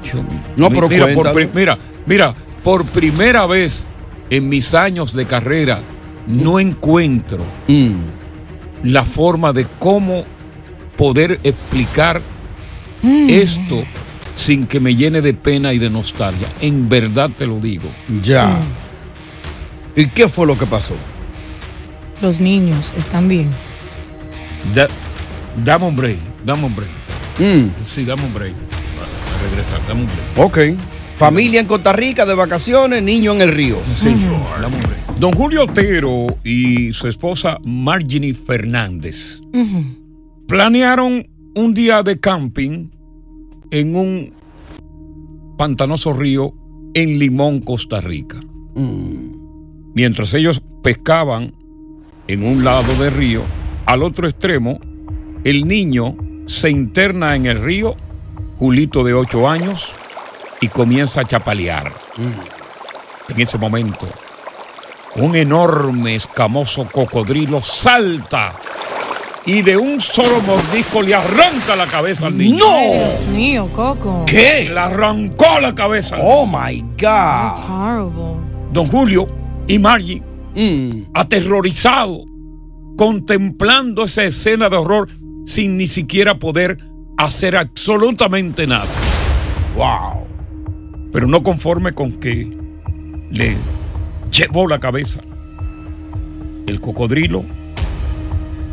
Yo- 0.04 0.24
No, 0.58 0.70
mi- 0.70 0.76
pero 0.76 0.90
mira, 0.90 1.14
cuéntalo. 1.14 1.50
mira, 1.54 1.78
mira, 2.06 2.36
por 2.64 2.86
primera 2.86 3.46
vez 3.46 3.86
en 4.30 4.50
mis 4.50 4.74
años 4.74 5.14
de 5.14 5.26
carrera 5.26 5.80
no 6.28 6.60
encuentro 6.60 7.40
Mm. 7.68 7.94
la 8.84 9.04
forma 9.04 9.54
de 9.54 9.66
cómo 9.78 10.24
poder 10.98 11.40
explicar 11.44 12.22
Mm. 13.04 13.30
esto 13.30 13.84
sin 14.36 14.66
que 14.66 14.80
me 14.80 14.96
llene 14.96 15.22
de 15.22 15.34
pena 15.34 15.74
y 15.74 15.78
de 15.80 15.90
nostalgia. 15.90 16.48
En 16.62 16.88
verdad 16.90 17.30
te 17.38 17.46
lo 17.46 17.60
digo. 17.60 17.90
Ya. 18.24 18.60
¿Y 19.96 20.08
qué 20.10 20.30
fue 20.30 20.48
lo 20.48 20.58
que 20.58 20.66
pasó? 20.66 20.94
Los 22.22 22.40
niños 22.40 22.94
están 22.98 23.28
bien. 23.28 23.50
Da- 24.74 24.88
dame 25.64 25.86
un 25.88 25.96
break, 25.96 26.18
dame 26.46 26.66
un 26.66 26.76
break. 26.76 26.90
Mm. 27.40 27.70
Sí, 27.86 28.06
dame 28.06 28.24
un 28.24 28.34
break. 28.34 28.54
Para 28.54 29.50
regresar, 29.50 29.80
dame 29.88 30.02
un 30.02 30.08
break. 30.08 30.38
Ok. 30.38 30.60
Familia 31.18 31.60
en 31.60 31.68
Costa 31.68 31.94
Rica 31.94 32.26
de 32.26 32.34
vacaciones, 32.34 33.04
niño 33.04 33.34
en 33.34 33.42
el 33.42 33.52
río. 33.52 33.78
Dame 34.04 34.76
un 34.76 34.82
break. 34.82 35.18
Don 35.20 35.34
Julio 35.34 35.66
Otero 35.66 36.38
y 36.44 36.94
su 36.94 37.08
esposa 37.08 37.58
Margini 37.64 38.34
Fernández 38.34 39.40
planearon 40.48 41.28
un 41.54 41.74
día 41.74 42.02
de 42.04 42.20
camping 42.20 42.90
en 43.72 43.96
un 43.96 44.34
pantanoso 45.58 46.14
río 46.14 46.54
en 46.94 47.20
Limón, 47.20 47.62
Costa 47.62 48.02
Rica. 48.02 48.40
Mientras 49.94 50.34
ellos 50.34 50.62
pescaban 50.82 51.54
en 52.28 52.44
un 52.44 52.64
lado 52.64 52.94
del 52.96 53.14
río, 53.14 53.44
al 53.86 54.04
otro 54.04 54.28
extremo, 54.28 54.80
el 55.44 55.68
niño 55.68 56.16
se 56.48 56.70
interna 56.70 57.36
en 57.36 57.46
el 57.46 57.62
río, 57.62 57.96
Julito 58.58 59.04
de 59.04 59.14
8 59.14 59.50
años, 59.50 59.92
y 60.62 60.68
comienza 60.68 61.22
a 61.22 61.26
chapalear. 61.26 61.92
En 63.28 63.42
ese 63.42 63.58
momento, 63.58 64.06
un 65.16 65.36
enorme 65.36 66.16
escamoso 66.16 66.88
cocodrilo 66.90 67.62
salta 67.62 68.54
y 69.46 69.62
de 69.62 69.78
un 69.78 70.02
solo 70.02 70.40
mordisco 70.42 71.02
le 71.02 71.16
arranca 71.16 71.76
la 71.76 71.88
cabeza 71.88 72.28
al 72.28 72.38
niño. 72.38 72.64
Ay, 72.68 72.92
Dios 72.94 73.26
mío, 73.26 73.70
Coco. 73.74 74.24
¿Qué? 74.28 74.70
Le 74.72 74.80
arrancó 74.80 75.60
la 75.60 75.74
cabeza. 75.74 76.18
Oh 76.22 76.46
my 76.46 76.84
That's 76.98 77.60
God. 77.60 77.70
horrible. 77.70 78.36
Don 78.72 78.88
Julio 78.88 79.28
y 79.68 79.80
Margie, 79.80 80.22
aterrorizados, 81.14 82.22
contemplando 82.98 84.06
esa 84.06 84.24
escena 84.24 84.70
de 84.70 84.78
horror 84.78 85.10
sin 85.46 85.78
ni 85.78 85.88
siquiera 85.88 86.36
poder 86.36 86.78
hacer 87.18 87.58
absolutamente 87.58 88.68
nada. 88.68 88.88
Wow. 89.76 90.26
Pero 91.12 91.28
no 91.28 91.44
conforme 91.44 91.94
con 91.94 92.14
que 92.14 92.48
le 93.32 93.58
llevó 94.32 94.68
la 94.68 94.80
cabeza. 94.80 95.20
El 96.68 96.80
cocodrilo 96.80 97.44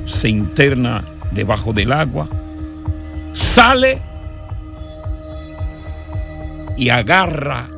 se 0.08 0.28
interna 0.28 1.04
debajo 1.32 1.72
del 1.72 1.92
agua, 1.92 2.28
sale 3.32 4.00
y 6.76 6.88
agarra 6.90 7.68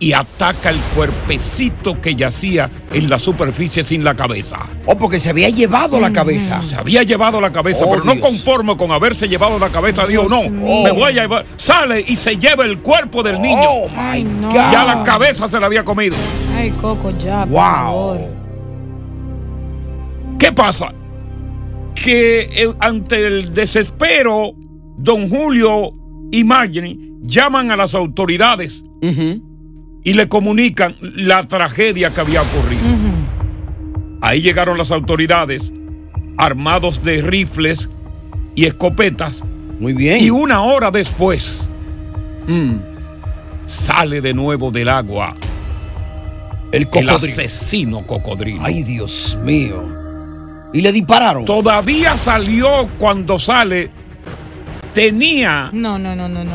y 0.00 0.12
ataca 0.12 0.70
el 0.70 0.76
cuerpecito 0.94 1.98
que 2.00 2.14
yacía 2.14 2.68
en 2.92 3.08
la 3.08 3.18
superficie 3.18 3.84
sin 3.84 4.04
la 4.04 4.14
cabeza. 4.14 4.58
Oh, 4.86 4.96
porque 4.98 5.18
se 5.18 5.30
había 5.30 5.48
llevado 5.48 5.98
la 6.00 6.12
cabeza. 6.12 6.60
Se 6.68 6.74
había 6.74 7.02
llevado 7.04 7.40
la 7.40 7.50
cabeza, 7.52 7.84
Oh, 7.86 7.90
pero 7.92 8.04
no 8.04 8.20
conforme 8.20 8.76
con 8.76 8.90
haberse 8.92 9.28
llevado 9.28 9.58
la 9.58 9.70
cabeza, 9.70 10.06
dijo, 10.06 10.24
no, 10.28 10.40
Dios 10.42 10.50
mío. 10.50 10.82
me 10.84 10.90
voy 10.90 11.04
a 11.18 11.22
llevar. 11.22 11.46
Sale 11.56 12.04
y 12.06 12.16
se 12.16 12.36
lleva 12.36 12.64
el 12.64 12.80
cuerpo 12.80 13.22
del 13.22 13.40
niño. 13.40 13.62
Oh, 13.66 13.88
my 13.88 14.22
no. 14.24 14.48
God. 14.48 14.54
Ya 14.54 14.84
la 14.84 15.02
cabeza 15.04 15.48
se 15.48 15.58
la 15.60 15.66
había 15.66 15.84
comido. 15.84 16.16
Ay, 16.54 16.70
Coco, 16.72 17.10
ya, 17.16 17.40
por 17.46 17.50
Wow. 17.50 17.60
favor. 17.62 18.43
¿Qué 20.44 20.52
pasa? 20.52 20.92
Que 21.94 22.40
eh, 22.40 22.74
ante 22.78 23.26
el 23.26 23.54
desespero, 23.54 24.52
don 24.98 25.30
Julio 25.30 25.90
y 26.30 26.44
Marjorie 26.44 26.98
llaman 27.22 27.70
a 27.70 27.76
las 27.78 27.94
autoridades 27.94 28.84
y 29.00 30.12
le 30.12 30.28
comunican 30.28 30.96
la 31.00 31.44
tragedia 31.48 32.12
que 32.12 32.20
había 32.20 32.42
ocurrido. 32.42 32.82
Ahí 34.20 34.42
llegaron 34.42 34.76
las 34.76 34.90
autoridades 34.90 35.72
armados 36.36 37.02
de 37.02 37.22
rifles 37.22 37.88
y 38.54 38.66
escopetas. 38.66 39.42
Muy 39.80 39.94
bien. 39.94 40.22
Y 40.22 40.28
una 40.28 40.60
hora 40.60 40.90
después 40.90 41.66
sale 43.64 44.20
de 44.20 44.34
nuevo 44.34 44.70
del 44.70 44.90
agua 44.90 45.36
El 46.70 46.86
asesino 47.08 48.06
cocodrilo. 48.06 48.60
Ay, 48.62 48.82
Dios 48.82 49.38
mío. 49.42 50.03
Y 50.74 50.82
le 50.82 50.92
dispararon. 50.92 51.46
Todavía 51.46 52.18
salió 52.18 52.86
cuando 52.98 53.38
sale. 53.38 53.90
Tenía 54.92 55.70
No, 55.72 55.98
no, 55.98 56.14
no, 56.14 56.28
no, 56.28 56.44
no. 56.44 56.52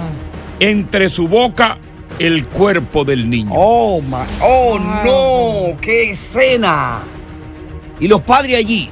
entre 0.60 1.10
su 1.10 1.28
boca 1.28 1.78
el 2.20 2.46
cuerpo 2.48 3.04
del 3.06 3.30
niño. 3.30 3.50
Oh, 3.54 4.02
my. 4.02 4.26
Oh, 4.42 4.78
no. 4.78 5.80
¡Qué 5.82 6.12
escena! 6.12 7.00
Y 8.00 8.08
los 8.08 8.22
padres 8.22 8.58
allí. 8.58 8.90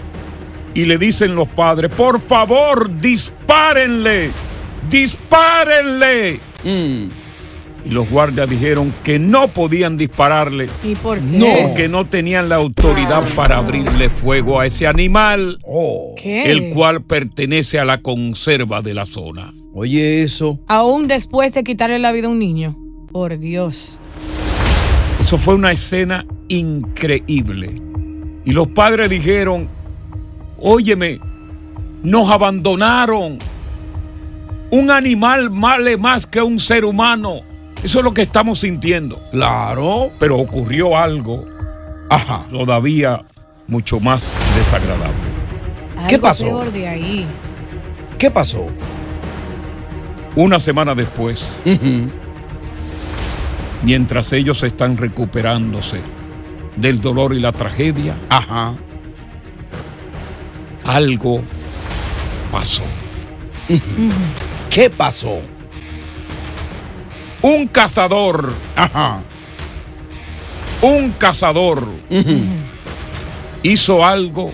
Y 0.74 0.86
le 0.86 0.98
dicen 0.98 1.36
los 1.36 1.48
padres, 1.50 1.94
por 1.94 2.22
favor, 2.22 2.90
dispárenle, 3.00 4.32
dispárenle. 4.90 6.40
Mm. 6.63 7.08
Y 7.88 7.91
los 7.91 8.10
guardias 8.10 8.50
dijeron 8.50 8.93
que 9.04 9.17
no 9.17 9.47
podían 9.47 9.95
dispararle 9.95 10.67
¿Y 10.84 10.95
por 10.95 11.19
qué? 11.19 11.63
porque 11.67 11.88
no 11.88 12.06
tenían 12.06 12.50
la 12.50 12.56
autoridad 12.58 13.23
para 13.36 13.58
abrirle 13.58 14.10
fuego 14.10 14.60
a 14.60 14.65
ese 14.65 14.88
animal, 14.88 15.60
Oh. 15.63 16.13
¿Qué? 16.21 16.52
el 16.52 16.73
cual 16.73 17.02
pertenece 17.04 17.80
a 17.80 17.86
la 17.86 18.02
conserva 18.02 18.82
de 18.82 18.93
la 18.93 19.06
zona. 19.06 19.54
Oye, 19.73 20.23
eso. 20.23 20.60
Aún 20.67 21.08
después 21.08 21.54
de 21.54 21.63
quitarle 21.63 22.00
la 22.00 22.12
vida 22.12 22.28
a 22.28 22.32
un 22.32 22.39
niño. 22.39 22.76
Por 23.12 23.38
Dios. 23.39 24.00
Eso 25.21 25.38
fue 25.38 25.56
una 25.56 25.71
escena 25.71 26.26
increíble. 26.50 27.82
Y 28.45 28.52
los 28.52 28.67
padres 28.67 29.10
dijeron, 29.10 29.67
óyeme, 30.60 31.19
nos 32.04 32.30
abandonaron. 32.30 33.38
Un 34.71 34.91
animal 34.91 35.50
vale 35.50 35.97
más 35.97 36.26
que 36.26 36.41
un 36.41 36.60
ser 36.60 36.84
humano. 36.86 37.41
Eso 37.84 38.00
es 38.00 38.04
lo 38.04 38.13
que 38.13 38.24
estamos 38.24 38.60
sintiendo. 38.60 39.22
Claro. 39.32 40.12
Pero 40.20 40.38
ocurrió 40.38 40.98
algo 40.98 41.46
Ajá. 42.10 42.46
todavía 42.52 43.24
mucho 43.68 44.00
más 44.00 44.32
desagradable. 44.58 45.16
¿Qué 46.10 46.18
pasó? 46.20 46.46
peor 46.46 46.72
de 46.72 46.88
ahí. 46.88 47.26
¿Qué 48.18 48.32
pasó? 48.32 48.66
Una 50.36 50.60
semana 50.60 50.94
después, 50.94 51.48
mientras 53.84 54.32
ellos 54.34 54.62
están 54.63 54.96
recuperándose 54.98 56.00
del 56.76 57.02
dolor 57.02 57.34
y 57.34 57.40
la 57.40 57.52
tragedia, 57.52 58.13
Ajá. 58.30 58.76
algo 60.86 61.42
pasó. 62.52 62.84
¿Qué 64.70 64.90
pasó? 64.92 65.40
Un 67.41 67.67
cazador, 67.67 68.52
Ajá. 68.76 69.19
un 70.82 71.12
cazador 71.12 71.86
hizo 73.63 74.04
algo 74.06 74.52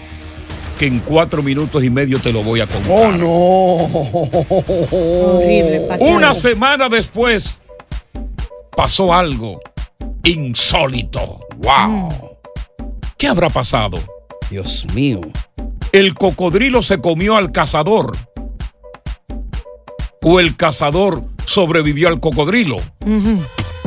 que 0.78 0.88
en 0.88 1.00
cuatro 1.00 1.42
minutos 1.44 1.84
y 1.84 1.90
medio 1.90 2.20
te 2.20 2.32
lo 2.34 2.44
voy 2.44 2.60
a 2.62 2.68
contar. 2.68 2.92
Oh, 2.92 3.12
no. 3.12 3.28
Horrible. 4.92 5.88
Una 6.00 6.34
semana 6.34 6.90
después 6.90 7.60
pasó 8.76 9.14
algo 9.14 9.60
insólito. 10.24 11.40
Wow. 11.58 12.10
¿Qué 13.18 13.28
habrá 13.28 13.50
pasado? 13.50 13.98
Dios 14.50 14.86
mío. 14.94 15.22
¿El 15.92 16.14
cocodrilo 16.16 16.82
se 16.82 17.00
comió 17.00 17.38
al 17.38 17.52
cazador? 17.52 18.12
¿O 20.24 20.40
el 20.40 20.56
cazador 20.56 21.24
sobrevivió 21.46 22.08
al 22.08 22.22
cocodrilo? 22.22 22.78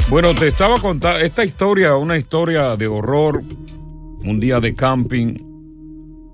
Bueno, 0.09 0.35
te 0.35 0.49
estaba 0.49 0.79
contando 0.79 1.18
esta 1.18 1.44
historia, 1.44 1.97
una 1.97 2.18
historia 2.18 2.76
de 2.76 2.87
horror. 2.87 3.43
Un 4.22 4.39
día 4.41 4.61
de 4.61 4.74
camping, 4.74 5.39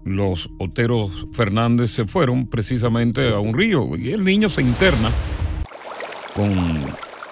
los 0.05 0.49
Oteros 0.59 1.29
Fernández 1.33 1.93
se 1.93 2.07
fueron 2.07 2.47
precisamente 2.49 3.33
a 3.33 3.39
un 3.39 3.55
río 3.55 3.97
y 3.97 4.13
el 4.13 4.25
niño 4.25 4.49
se 4.49 4.63
interna 4.63 5.11
con 6.35 6.53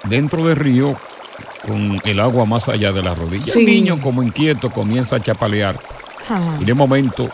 dentro 0.05 0.47
del 0.47 0.57
río 0.57 0.95
con 1.66 1.99
el 2.05 2.21
agua 2.21 2.45
más 2.45 2.68
allá 2.68 2.93
de 2.93 3.03
la 3.03 3.14
rodilla. 3.14 3.53
Sí. 3.53 3.61
El 3.61 3.66
niño 3.66 4.01
como 4.01 4.23
inquieto 4.23 4.71
comienza 4.71 5.16
a 5.16 5.21
chapalear 5.21 5.77
Ajá. 6.29 6.59
y 6.61 6.64
de 6.64 6.75
momento 6.75 7.29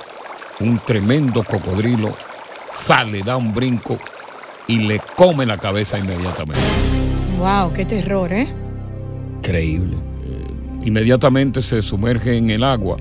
un 0.60 0.78
tremendo 0.78 1.42
cocodrilo 1.44 2.14
sale, 2.72 3.22
da 3.22 3.36
un 3.36 3.52
brinco 3.52 3.98
y 4.66 4.78
le 4.78 5.00
come 5.16 5.46
la 5.46 5.58
cabeza 5.58 5.98
inmediatamente. 5.98 6.62
Wow, 7.38 7.72
qué 7.72 7.84
terror, 7.84 8.32
¿eh? 8.32 8.48
Increíble. 9.38 9.96
Inmediatamente 10.84 11.62
se 11.62 11.82
sumerge 11.82 12.36
en 12.36 12.50
el 12.50 12.62
agua. 12.62 12.96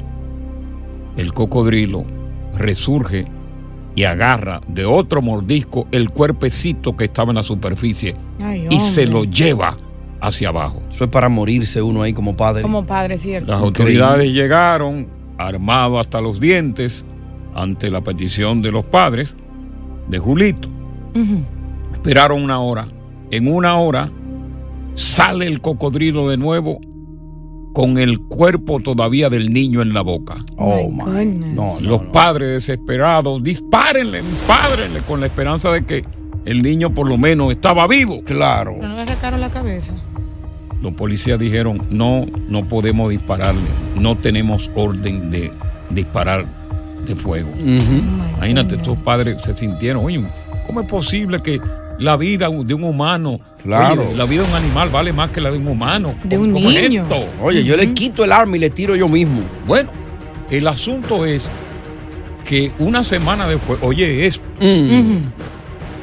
El 1.17 1.33
cocodrilo 1.33 2.05
resurge 2.57 3.25
y 3.95 4.03
agarra 4.03 4.61
de 4.67 4.85
otro 4.85 5.21
mordisco 5.21 5.87
el 5.91 6.09
cuerpecito 6.09 6.97
que 6.97 7.05
estaba 7.05 7.31
en 7.31 7.35
la 7.35 7.43
superficie 7.43 8.15
Ay, 8.41 8.67
y 8.69 8.79
se 8.79 9.05
lo 9.05 9.23
lleva 9.23 9.77
hacia 10.19 10.49
abajo. 10.49 10.81
Eso 10.89 11.05
es 11.05 11.09
para 11.09 11.29
morirse 11.29 11.81
uno 11.81 12.01
ahí 12.01 12.11
como 12.11 12.35
padre. 12.35 12.63
Como 12.63 12.85
padre, 12.85 13.17
cierto. 13.17 13.51
Las 13.51 13.61
autoridades 13.61 14.31
llegaron 14.31 15.07
armados 15.37 15.99
hasta 15.99 16.21
los 16.21 16.39
dientes 16.39 17.05
ante 17.53 17.89
la 17.89 18.01
petición 18.01 18.61
de 18.61 18.71
los 18.71 18.85
padres 18.85 19.35
de 20.09 20.19
Julito. 20.19 20.67
Ujú. 21.15 21.45
Esperaron 22.05 22.43
una 22.43 22.59
hora. 22.59 22.87
En 23.31 23.51
una 23.51 23.79
hora 23.79 24.11
sale 24.93 25.47
el 25.47 25.59
cocodrilo 25.59 26.29
de 26.29 26.37
nuevo 26.37 26.79
con 27.73 27.97
el 27.97 28.19
cuerpo 28.19 28.79
todavía 28.79 29.31
del 29.31 29.51
niño 29.51 29.81
en 29.81 29.91
la 29.91 30.01
boca. 30.01 30.35
Oh, 30.55 30.87
my. 30.87 31.25
No, 31.25 31.73
no, 31.73 31.81
Los 31.81 32.03
padres 32.03 32.51
desesperados, 32.51 33.41
dispárenle, 33.41 34.21
dispárenle 34.21 34.99
con 34.99 35.19
la 35.19 35.25
esperanza 35.25 35.71
de 35.71 35.83
que 35.83 36.05
el 36.45 36.61
niño 36.61 36.93
por 36.93 37.09
lo 37.09 37.17
menos 37.17 37.51
estaba 37.51 37.87
vivo. 37.87 38.21
Claro. 38.23 38.75
Pero 38.75 38.87
no 38.87 38.95
le 38.97 39.01
arrancaron 39.01 39.41
la 39.41 39.49
cabeza. 39.49 39.95
Los 40.83 40.93
policías 40.93 41.39
dijeron, 41.39 41.87
no, 41.89 42.27
no 42.47 42.67
podemos 42.67 43.09
dispararle, 43.09 43.67
no 43.95 44.15
tenemos 44.15 44.69
orden 44.75 45.31
de 45.31 45.51
disparar 45.89 46.45
de 47.07 47.15
fuego. 47.15 47.49
Imagínate, 47.57 48.75
estos 48.75 48.95
padres 48.99 49.41
se 49.43 49.57
sintieron, 49.57 50.05
oye, 50.05 50.23
¿cómo 50.67 50.81
es 50.81 50.87
posible 50.87 51.41
que 51.41 51.59
la 51.99 52.17
vida 52.17 52.49
de 52.49 52.73
un 52.73 52.83
humano, 52.83 53.39
Claro. 53.63 54.03
oye, 54.07 54.15
la 54.15 54.25
vida 54.25 54.43
de 54.43 54.49
un 54.49 54.55
animal 54.55 54.89
vale 54.89 55.13
más 55.13 55.29
que 55.29 55.41
la 55.41 55.49
de 55.51 55.57
un 55.57 55.67
humano? 55.67 56.15
De 56.23 56.35
¿Cómo- 56.37 56.57
un 56.57 56.63
niño. 56.73 57.03
esto? 57.03 57.25
Oye, 57.41 57.63
yo 57.63 57.75
le 57.77 57.93
quito 57.93 58.23
el 58.23 58.31
arma 58.31 58.57
y 58.57 58.59
le 58.59 58.69
tiro 58.69 58.95
yo 58.95 59.07
mismo. 59.07 59.41
Bueno, 59.65 59.89
el 60.49 60.67
asunto 60.67 61.25
es 61.25 61.49
que 62.43 62.71
una 62.79 63.03
semana 63.03 63.47
después, 63.47 63.79
oye, 63.81 64.25
es 64.27 64.39
Mm. 64.61 65.29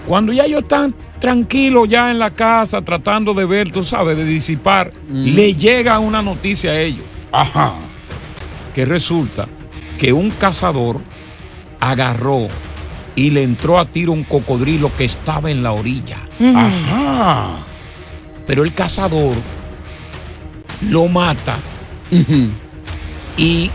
cuando 0.08 0.32
ya 0.32 0.44
ellos 0.44 0.62
están 0.62 0.94
tranquilos 1.20 1.86
ya 1.88 2.10
en 2.10 2.18
la 2.18 2.30
casa 2.30 2.82
tratando 2.82 3.32
de 3.34 3.44
ver, 3.44 3.70
tú 3.70 3.84
sabes, 3.84 4.16
de 4.16 4.24
disipar, 4.24 4.92
Mm. 5.08 5.24
le 5.34 5.54
llega 5.54 5.98
una 6.00 6.20
noticia 6.22 6.72
a 6.72 6.80
ellos. 6.80 7.04
Ajá. 7.30 7.74
Que 8.74 8.84
resulta 8.84 9.46
que 9.98 10.12
un 10.12 10.30
cazador 10.30 10.96
agarró 11.78 12.48
y 13.14 13.30
le 13.30 13.42
entró 13.42 13.78
a 13.78 13.84
tiro 13.84 14.12
un 14.12 14.24
cocodrilo 14.24 14.90
que 14.96 15.04
estaba 15.04 15.50
en 15.50 15.62
la 15.62 15.72
orilla. 15.72 16.18
Ajá. 16.40 17.64
Pero 18.46 18.64
el 18.64 18.74
cazador 18.74 19.34
lo 20.88 21.08
mata 21.08 21.56
y 23.36 23.70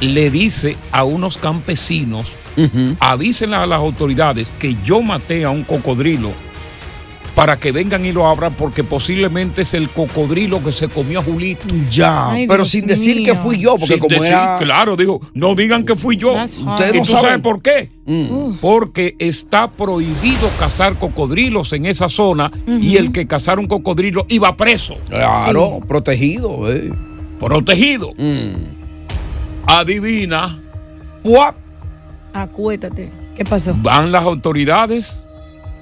le 0.00 0.30
dice 0.30 0.76
a 0.92 1.04
unos 1.04 1.38
campesinos, 1.38 2.32
avísenle 3.00 3.56
a 3.56 3.66
las 3.66 3.78
autoridades 3.78 4.50
que 4.58 4.76
yo 4.84 5.00
maté 5.00 5.44
a 5.44 5.50
un 5.50 5.64
cocodrilo 5.64 6.32
para 7.38 7.56
que 7.60 7.70
vengan 7.70 8.04
y 8.04 8.10
lo 8.10 8.26
abran 8.26 8.54
porque 8.54 8.82
posiblemente 8.82 9.62
es 9.62 9.72
el 9.72 9.90
cocodrilo 9.90 10.60
que 10.60 10.72
se 10.72 10.88
comió 10.88 11.20
a 11.20 11.22
Julito. 11.22 11.66
Ya, 11.88 12.30
Ay, 12.32 12.48
pero 12.48 12.64
Dios 12.64 12.70
sin 12.72 12.86
decir 12.88 13.22
que 13.22 13.36
fui 13.36 13.58
yo, 13.60 13.76
porque 13.78 13.94
Sin 13.94 13.98
como 14.00 14.14
decir, 14.16 14.26
era- 14.32 14.58
Claro, 14.58 14.96
digo, 14.96 15.20
no 15.34 15.54
digan 15.54 15.84
que 15.86 15.94
fui 15.94 16.16
yo. 16.16 16.32
Ustedes 16.32 16.58
¿Y 16.58 16.98
no 16.98 17.04
tú 17.04 17.12
saben. 17.12 17.20
sabes 17.28 17.38
por 17.40 17.62
qué? 17.62 17.90
Porque 18.60 19.14
está 19.20 19.70
prohibido 19.70 20.50
cazar 20.58 20.98
cocodrilos 20.98 21.72
en 21.74 21.86
esa 21.86 22.08
zona 22.08 22.50
y 22.66 22.96
el 22.96 23.12
que 23.12 23.28
cazara 23.28 23.60
un 23.60 23.68
cocodrilo 23.68 24.26
iba 24.28 24.56
preso. 24.56 24.96
Claro, 25.08 25.78
protegido. 25.86 26.72
eh. 26.72 26.92
Protegido. 27.38 28.14
Adivina. 29.64 30.58
Acuérdate. 32.32 33.10
¿Qué 33.36 33.44
pasó? 33.44 33.74
Van 33.78 34.10
las 34.10 34.24
autoridades, 34.24 35.22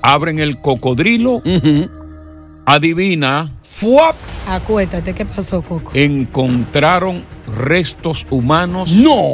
abren 0.02 0.38
el 0.38 0.60
cocodrilo. 0.60 1.42
Adivina. 2.64 3.52
Acuérdate. 4.48 5.12
¿Qué 5.12 5.24
pasó, 5.24 5.62
Coco? 5.62 5.90
Encontraron 5.94 7.22
restos 7.46 8.26
humanos. 8.30 8.92
No. 8.92 9.32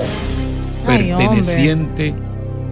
Ay, 0.86 1.12
Perteneciente 1.16 2.14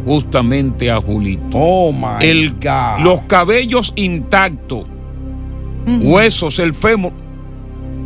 justamente 0.05 0.91
a 0.91 1.01
Julito. 1.01 1.49
Oh 1.53 1.93
my 1.93 2.25
el, 2.27 2.53
God. 2.53 3.05
Los 3.05 3.23
cabellos 3.23 3.93
intactos, 3.97 4.87
huesos, 5.87 6.59
el 6.59 6.75
fémur, 6.75 7.13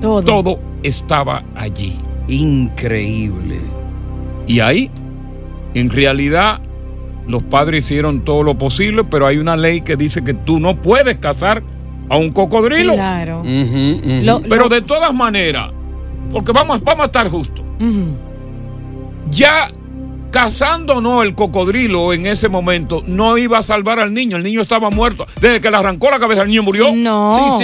Todo. 0.01 0.23
todo 0.23 0.59
estaba 0.83 1.43
allí. 1.55 1.97
Increíble. 2.29 3.61
Y 4.47 4.61
ahí, 4.61 4.91
en 5.75 5.91
realidad, 5.91 6.61
los 7.27 7.43
padres 7.43 7.85
hicieron 7.85 8.21
todo 8.25 8.43
lo 8.43 8.55
posible, 8.57 9.05
pero 9.05 9.27
hay 9.27 9.39
una 9.39 9.57
ley 9.57 9.81
que 9.81 9.97
dice 9.97 10.23
que 10.23 10.35
tú 10.35 10.61
no 10.61 10.77
puedes 10.77 11.17
cazar 11.19 11.63
a 12.09 12.17
un 12.19 12.31
cocodrilo. 12.33 12.95
Claro. 12.95 13.43
Lo- 13.45 14.41
pero 14.43 14.69
de 14.69 14.83
todas 14.83 15.13
maneras, 15.15 15.71
porque 16.33 16.53
vamos, 16.53 16.83
vamos 16.85 17.03
a 17.05 17.07
estar 17.07 17.29
justos. 17.31 17.65
Ya 19.31 19.71
cazando 20.35 20.95
o 20.97 21.01
no 21.01 21.23
el 21.23 21.37
cocodrilo 21.37 22.13
en 22.13 22.27
ese 22.27 22.49
momento, 22.49 23.05
no 23.07 23.39
iba 23.39 23.59
a 23.59 23.63
salvar 23.63 24.01
al 24.01 24.13
niño. 24.13 24.37
El 24.37 24.43
niño 24.43 24.63
estaba 24.63 24.91
muerto. 24.91 25.29
Desde 25.41 25.61
que 25.61 25.71
le 25.71 25.77
arrancó 25.77 26.11
la 26.11 26.19
cabeza, 26.19 26.43
el 26.43 26.49
niño 26.49 26.65
murió. 26.65 26.91
No. 26.93 27.57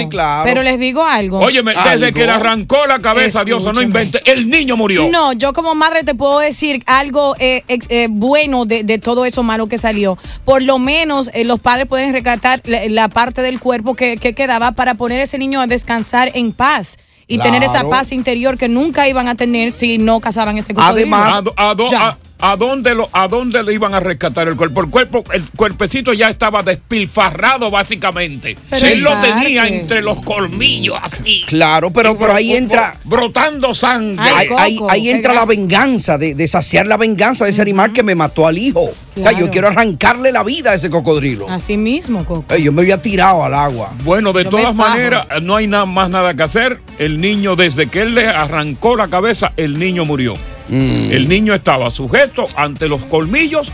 Pero 0.45 0.63
les 0.63 0.79
digo 0.79 1.03
algo. 1.03 1.39
Óyeme, 1.39 1.73
desde 1.91 2.13
que 2.13 2.25
le 2.25 2.31
arrancó 2.31 2.87
la 2.87 2.99
cabeza, 2.99 3.43
Dios 3.43 3.65
no 3.73 3.81
invente, 3.81 4.21
el 4.25 4.49
niño 4.49 4.77
murió. 4.77 5.09
No, 5.11 5.33
yo 5.33 5.51
como 5.51 5.75
madre 5.75 6.05
te 6.05 6.15
puedo 6.15 6.39
decir 6.39 6.81
algo 6.85 7.35
eh, 7.39 7.63
eh, 7.67 8.07
bueno 8.09 8.63
de, 8.65 8.85
de 8.85 8.99
todo 8.99 9.25
eso 9.25 9.43
malo 9.43 9.67
que 9.67 9.77
salió. 9.77 10.17
Por 10.45 10.61
lo 10.61 10.79
menos 10.79 11.29
eh, 11.33 11.43
los 11.43 11.59
padres 11.59 11.87
pueden 11.87 12.13
rescatar 12.13 12.61
la, 12.63 12.87
la 12.87 13.09
parte 13.09 13.41
del 13.41 13.59
cuerpo 13.59 13.95
que, 13.95 14.15
que 14.15 14.33
quedaba 14.33 14.71
para 14.71 14.93
poner 14.95 15.19
a 15.19 15.23
ese 15.23 15.37
niño 15.37 15.59
a 15.59 15.67
descansar 15.67 16.31
en 16.35 16.53
paz. 16.53 16.97
Y 17.27 17.37
tener 17.37 17.63
esa 17.63 17.71
Claro. 17.73 17.89
paz 17.89 18.11
interior 18.11 18.57
que 18.57 18.67
nunca 18.67 19.07
iban 19.07 19.29
a 19.29 19.35
tener 19.35 19.71
si 19.71 19.97
no 19.97 20.19
cazaban 20.19 20.57
ese 20.57 20.73
cocodrilo. 20.73 21.15
¿A, 21.15 21.41
do- 21.41 21.53
a 21.55 21.73
do- 21.75 21.87
a- 21.97 22.17
a 22.41 22.55
dónde 22.55 22.95
lo, 22.95 23.09
¿a 23.13 23.27
dónde 23.27 23.61
le 23.63 23.73
iban 23.73 23.93
a 23.93 23.99
rescatar 23.99 24.47
el 24.47 24.55
cuerpo? 24.55 24.81
El 24.81 24.89
cuerpo, 24.89 25.23
el 25.31 25.43
cuerpecito 25.51 26.13
ya 26.13 26.29
estaba 26.29 26.63
despilfarrado 26.63 27.69
básicamente. 27.71 28.57
Pero 28.69 28.87
Él 28.87 29.01
lo 29.01 29.19
tenía 29.21 29.67
entre 29.67 30.01
los 30.01 30.21
colmillos 30.23 30.97
así. 31.01 31.43
Claro, 31.47 31.91
pero, 31.91 32.17
pero 32.17 32.33
ahí 32.33 32.53
entra. 32.53 32.97
Brotando 33.03 33.73
sangre. 33.73 34.29
Ahí, 34.29 34.47
ahí- 34.57 34.79
ahí 34.89 35.09
entra 35.09 35.33
la 35.33 35.45
venganza, 35.45 36.17
de, 36.17 36.33
de 36.35 36.47
saciar 36.47 36.87
la 36.87 36.97
venganza 36.97 37.45
de 37.45 37.51
ese 37.51 37.61
animal 37.61 37.93
que 37.93 38.03
me 38.03 38.15
mató 38.15 38.47
al 38.47 38.57
hijo. 38.57 38.81
O 38.81 38.93
sea, 39.15 39.31
yo 39.31 39.37
Claro. 39.39 39.51
quiero 39.51 39.67
arrancarle 39.67 40.31
la 40.31 40.43
vida 40.43 40.71
a 40.71 40.75
ese 40.75 40.89
cocodrilo. 40.89 41.49
Así 41.49 41.75
mismo, 41.77 42.23
Coco. 42.25 42.55
Yo 42.55 42.71
me 42.71 42.81
había 42.81 43.01
tirado 43.01 43.43
al 43.43 43.53
agua. 43.53 43.91
Bueno, 44.03 44.31
de 44.33 44.45
Yo 44.45 44.49
todas 44.51 44.73
maneras, 44.73 45.27
no 45.41 45.55
hay 45.57 45.67
nada 45.67 45.85
más 45.85 46.09
nada 46.09 46.33
que 46.33 46.43
hacer. 46.43 46.79
El 46.97 47.19
niño, 47.19 47.55
desde 47.55 47.87
que 47.87 48.01
él 48.01 48.15
le 48.15 48.27
arrancó 48.27 48.95
la 48.95 49.09
cabeza, 49.09 49.51
el 49.57 49.77
niño 49.77 50.05
murió. 50.05 50.33
Mm. 50.69 51.11
El 51.11 51.27
niño 51.29 51.53
estaba 51.53 51.89
sujeto 51.91 52.45
ante 52.55 52.87
los 52.87 53.03
colmillos 53.05 53.67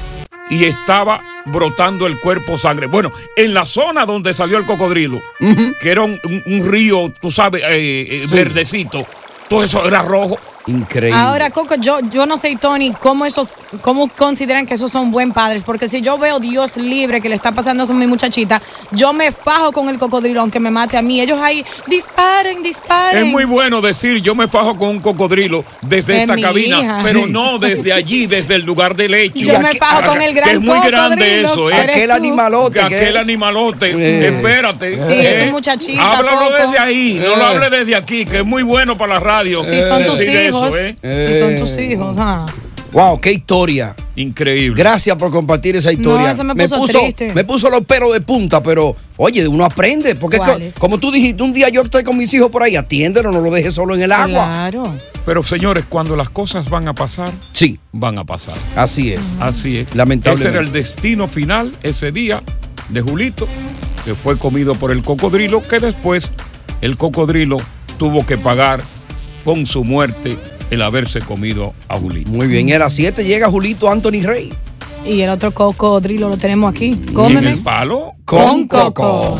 y 0.50 0.64
estaba 0.66 1.22
brotando 1.46 2.08
el 2.08 2.20
cuerpo 2.20 2.58
sangre. 2.58 2.88
Bueno, 2.88 3.12
en 3.36 3.54
la 3.54 3.66
zona 3.66 4.06
donde 4.06 4.34
salió 4.34 4.58
el 4.58 4.66
cocodrilo, 4.66 5.22
que 5.82 5.90
era 5.92 6.04
un, 6.04 6.20
un- 6.24 6.44
un 6.46 6.72
río, 6.72 7.14
tú 7.22 7.32
sabes, 7.32 7.62
eh, 7.64 8.24
eh, 8.24 8.28
verdecito, 8.30 9.06
todo 9.50 9.64
eso 9.64 9.86
era 9.86 10.02
rojo. 10.02 10.38
Increíble. 10.68 11.18
Ahora, 11.20 11.50
Coco, 11.50 11.76
yo, 11.76 12.00
yo 12.12 12.26
no 12.26 12.38
sé, 12.38 12.58
Tony, 12.60 12.92
cómo 13.00 13.26
esos, 13.26 13.50
cómo 13.82 14.08
consideran 14.10 14.66
que 14.66 14.74
esos 14.74 14.92
son 14.92 15.12
buen 15.12 15.32
padres, 15.32 15.64
porque 15.64 15.88
si 15.88 16.02
yo 16.02 16.18
veo 16.18 16.40
Dios 16.40 16.78
libre 16.78 17.22
que 17.22 17.30
le 17.30 17.36
está 17.36 17.52
pasando 17.54 17.84
eso 17.84 17.94
a 17.94 17.96
mi 17.96 18.06
muchachita, 18.08 18.62
yo 18.92 19.14
me 19.14 19.32
fajo 19.32 19.72
con 19.72 19.88
el 19.90 19.98
cocodrilo 19.98 20.42
aunque 20.42 20.60
me 20.60 20.70
mate 20.70 20.98
a 20.98 21.02
mí. 21.02 21.22
Ellos 21.22 21.40
ahí 21.42 21.64
disparen, 21.88 22.62
disparen. 22.62 23.26
Es 23.28 23.32
muy 23.32 23.46
bueno 23.46 23.82
decir, 23.82 24.22
yo 24.22 24.36
me 24.36 24.48
fajo 24.48 24.76
con 24.78 24.90
un 24.90 25.00
cocodrilo 25.00 25.64
desde 25.82 26.16
Es 26.16 26.22
esta 26.30 26.38
cabina, 26.40 26.80
hija. 26.80 27.00
pero 27.04 27.26
Sí. 27.26 27.32
no 27.32 27.58
desde 27.60 27.94
allí, 27.94 28.28
desde 28.28 28.56
el 28.56 28.64
lugar 28.64 28.96
del 28.96 29.14
hecho. 29.14 29.40
Yo 29.40 29.60
me 29.60 29.74
fajo 29.76 30.04
con 30.08 30.22
el 30.22 30.34
gran 30.34 30.50
Que 30.50 30.56
es 30.56 30.62
muy 30.62 30.80
grande 30.88 31.42
eso, 31.44 31.70
¿eh? 31.70 31.76
Aquel 31.76 32.12
animalote. 32.12 32.80
Que 32.80 32.88
que- 32.90 32.96
aquel 32.98 33.18
animalote, 33.18 33.92
Eh. 33.92 34.28
espérate. 34.36 35.02
Sí, 35.02 35.14
es 35.14 35.46
tu 35.46 35.52
muchachita, 35.52 36.18
Háblalo 36.18 36.40
Coco. 36.40 36.54
desde 36.72 36.80
ahí, 36.80 37.20
no 37.24 37.36
lo 37.36 37.42
Eh. 37.42 37.46
hable 37.46 37.70
desde 37.70 37.96
aquí, 37.96 38.26
que 38.26 38.40
es 38.40 38.46
muy 38.46 38.64
bueno 38.64 38.98
para 38.98 39.16
la 39.16 39.20
radio. 39.20 39.64
Si 39.64 39.82
son 39.82 40.04
tus 40.04 40.20
eso, 40.66 40.96
¿eh? 41.02 41.28
si 41.32 41.40
son 41.40 41.58
tus 41.58 41.78
hijos, 41.78 42.16
ah. 42.20 42.46
Wow, 42.92 43.20
qué 43.20 43.32
historia. 43.32 43.96
Increíble. 44.16 44.82
Gracias 44.82 45.16
por 45.18 45.32
compartir 45.32 45.76
esa 45.76 45.92
historia. 45.92 46.24
No, 46.24 46.30
eso 46.30 46.44
me 46.44 46.56
puso 46.56 46.86
triste. 46.86 47.34
Me 47.34 47.44
puso 47.44 47.70
los 47.70 47.86
pelos 47.86 48.14
de 48.14 48.22
punta, 48.22 48.64
pero 48.64 48.96
oye, 49.18 49.48
uno 49.48 49.66
aprende. 49.66 50.16
Porque 50.16 50.38
es 50.38 50.42
que, 50.42 50.50
¿Cuáles? 50.50 50.80
como 50.80 50.98
tú 50.98 51.12
dijiste, 51.12 51.44
un 51.44 51.54
día 51.54 51.70
yo 51.70 51.82
estoy 51.82 52.04
con 52.04 52.18
mis 52.18 52.34
hijos 52.34 52.50
por 52.50 52.64
ahí, 52.64 52.76
atiéndelo, 52.76 53.32
no 53.32 53.42
lo 53.42 53.52
dejes 53.52 53.74
solo 53.74 53.94
en 53.94 54.02
el 54.02 54.12
agua. 54.12 54.48
Claro. 54.48 54.94
Pero 55.26 55.44
señores, 55.44 55.86
cuando 55.88 56.16
las 56.16 56.30
cosas 56.30 56.70
van 56.70 56.88
a 56.88 56.96
pasar, 56.96 57.32
sí, 57.52 57.78
van 57.92 58.18
a 58.18 58.24
pasar. 58.24 58.56
Así 58.76 59.14
es. 59.14 59.20
Así 59.40 59.80
es. 59.80 59.94
Lamentablemente. 59.94 60.48
Ese 60.48 60.58
era 60.58 60.66
el 60.66 60.72
destino 60.72 61.28
final 61.28 61.74
ese 61.84 62.12
día 62.12 62.42
de 62.90 63.02
Julito, 63.02 63.48
que 64.06 64.16
fue 64.16 64.38
comido 64.38 64.76
por 64.76 64.92
el 64.92 65.04
cocodrilo, 65.04 65.62
que 65.62 65.80
después 65.80 66.32
el 66.82 66.98
cocodrilo 66.98 67.58
tuvo 67.98 68.26
que 68.26 68.38
pagar 68.38 68.82
con 69.48 69.66
su 69.66 69.86
muerte 69.86 70.38
el 70.72 70.82
haberse 70.82 71.22
comido 71.22 71.74
a 71.88 71.98
Julito. 71.98 72.30
Muy 72.30 72.48
bien, 72.48 72.68
era 72.68 72.90
7 72.90 73.24
llega 73.24 73.50
Julito 73.50 73.90
Anthony 73.90 74.22
Rey. 74.22 74.50
Y 75.06 75.22
el 75.22 75.30
otro 75.30 75.54
cocodrilo 75.54 76.28
lo 76.28 76.36
tenemos 76.36 76.70
aquí. 76.70 76.88
¿Y 76.88 76.92
en 76.92 77.14
Cómeme. 77.14 77.52
el 77.52 77.60
palo? 77.60 78.16
Con 78.26 78.68
coco. 78.68 79.40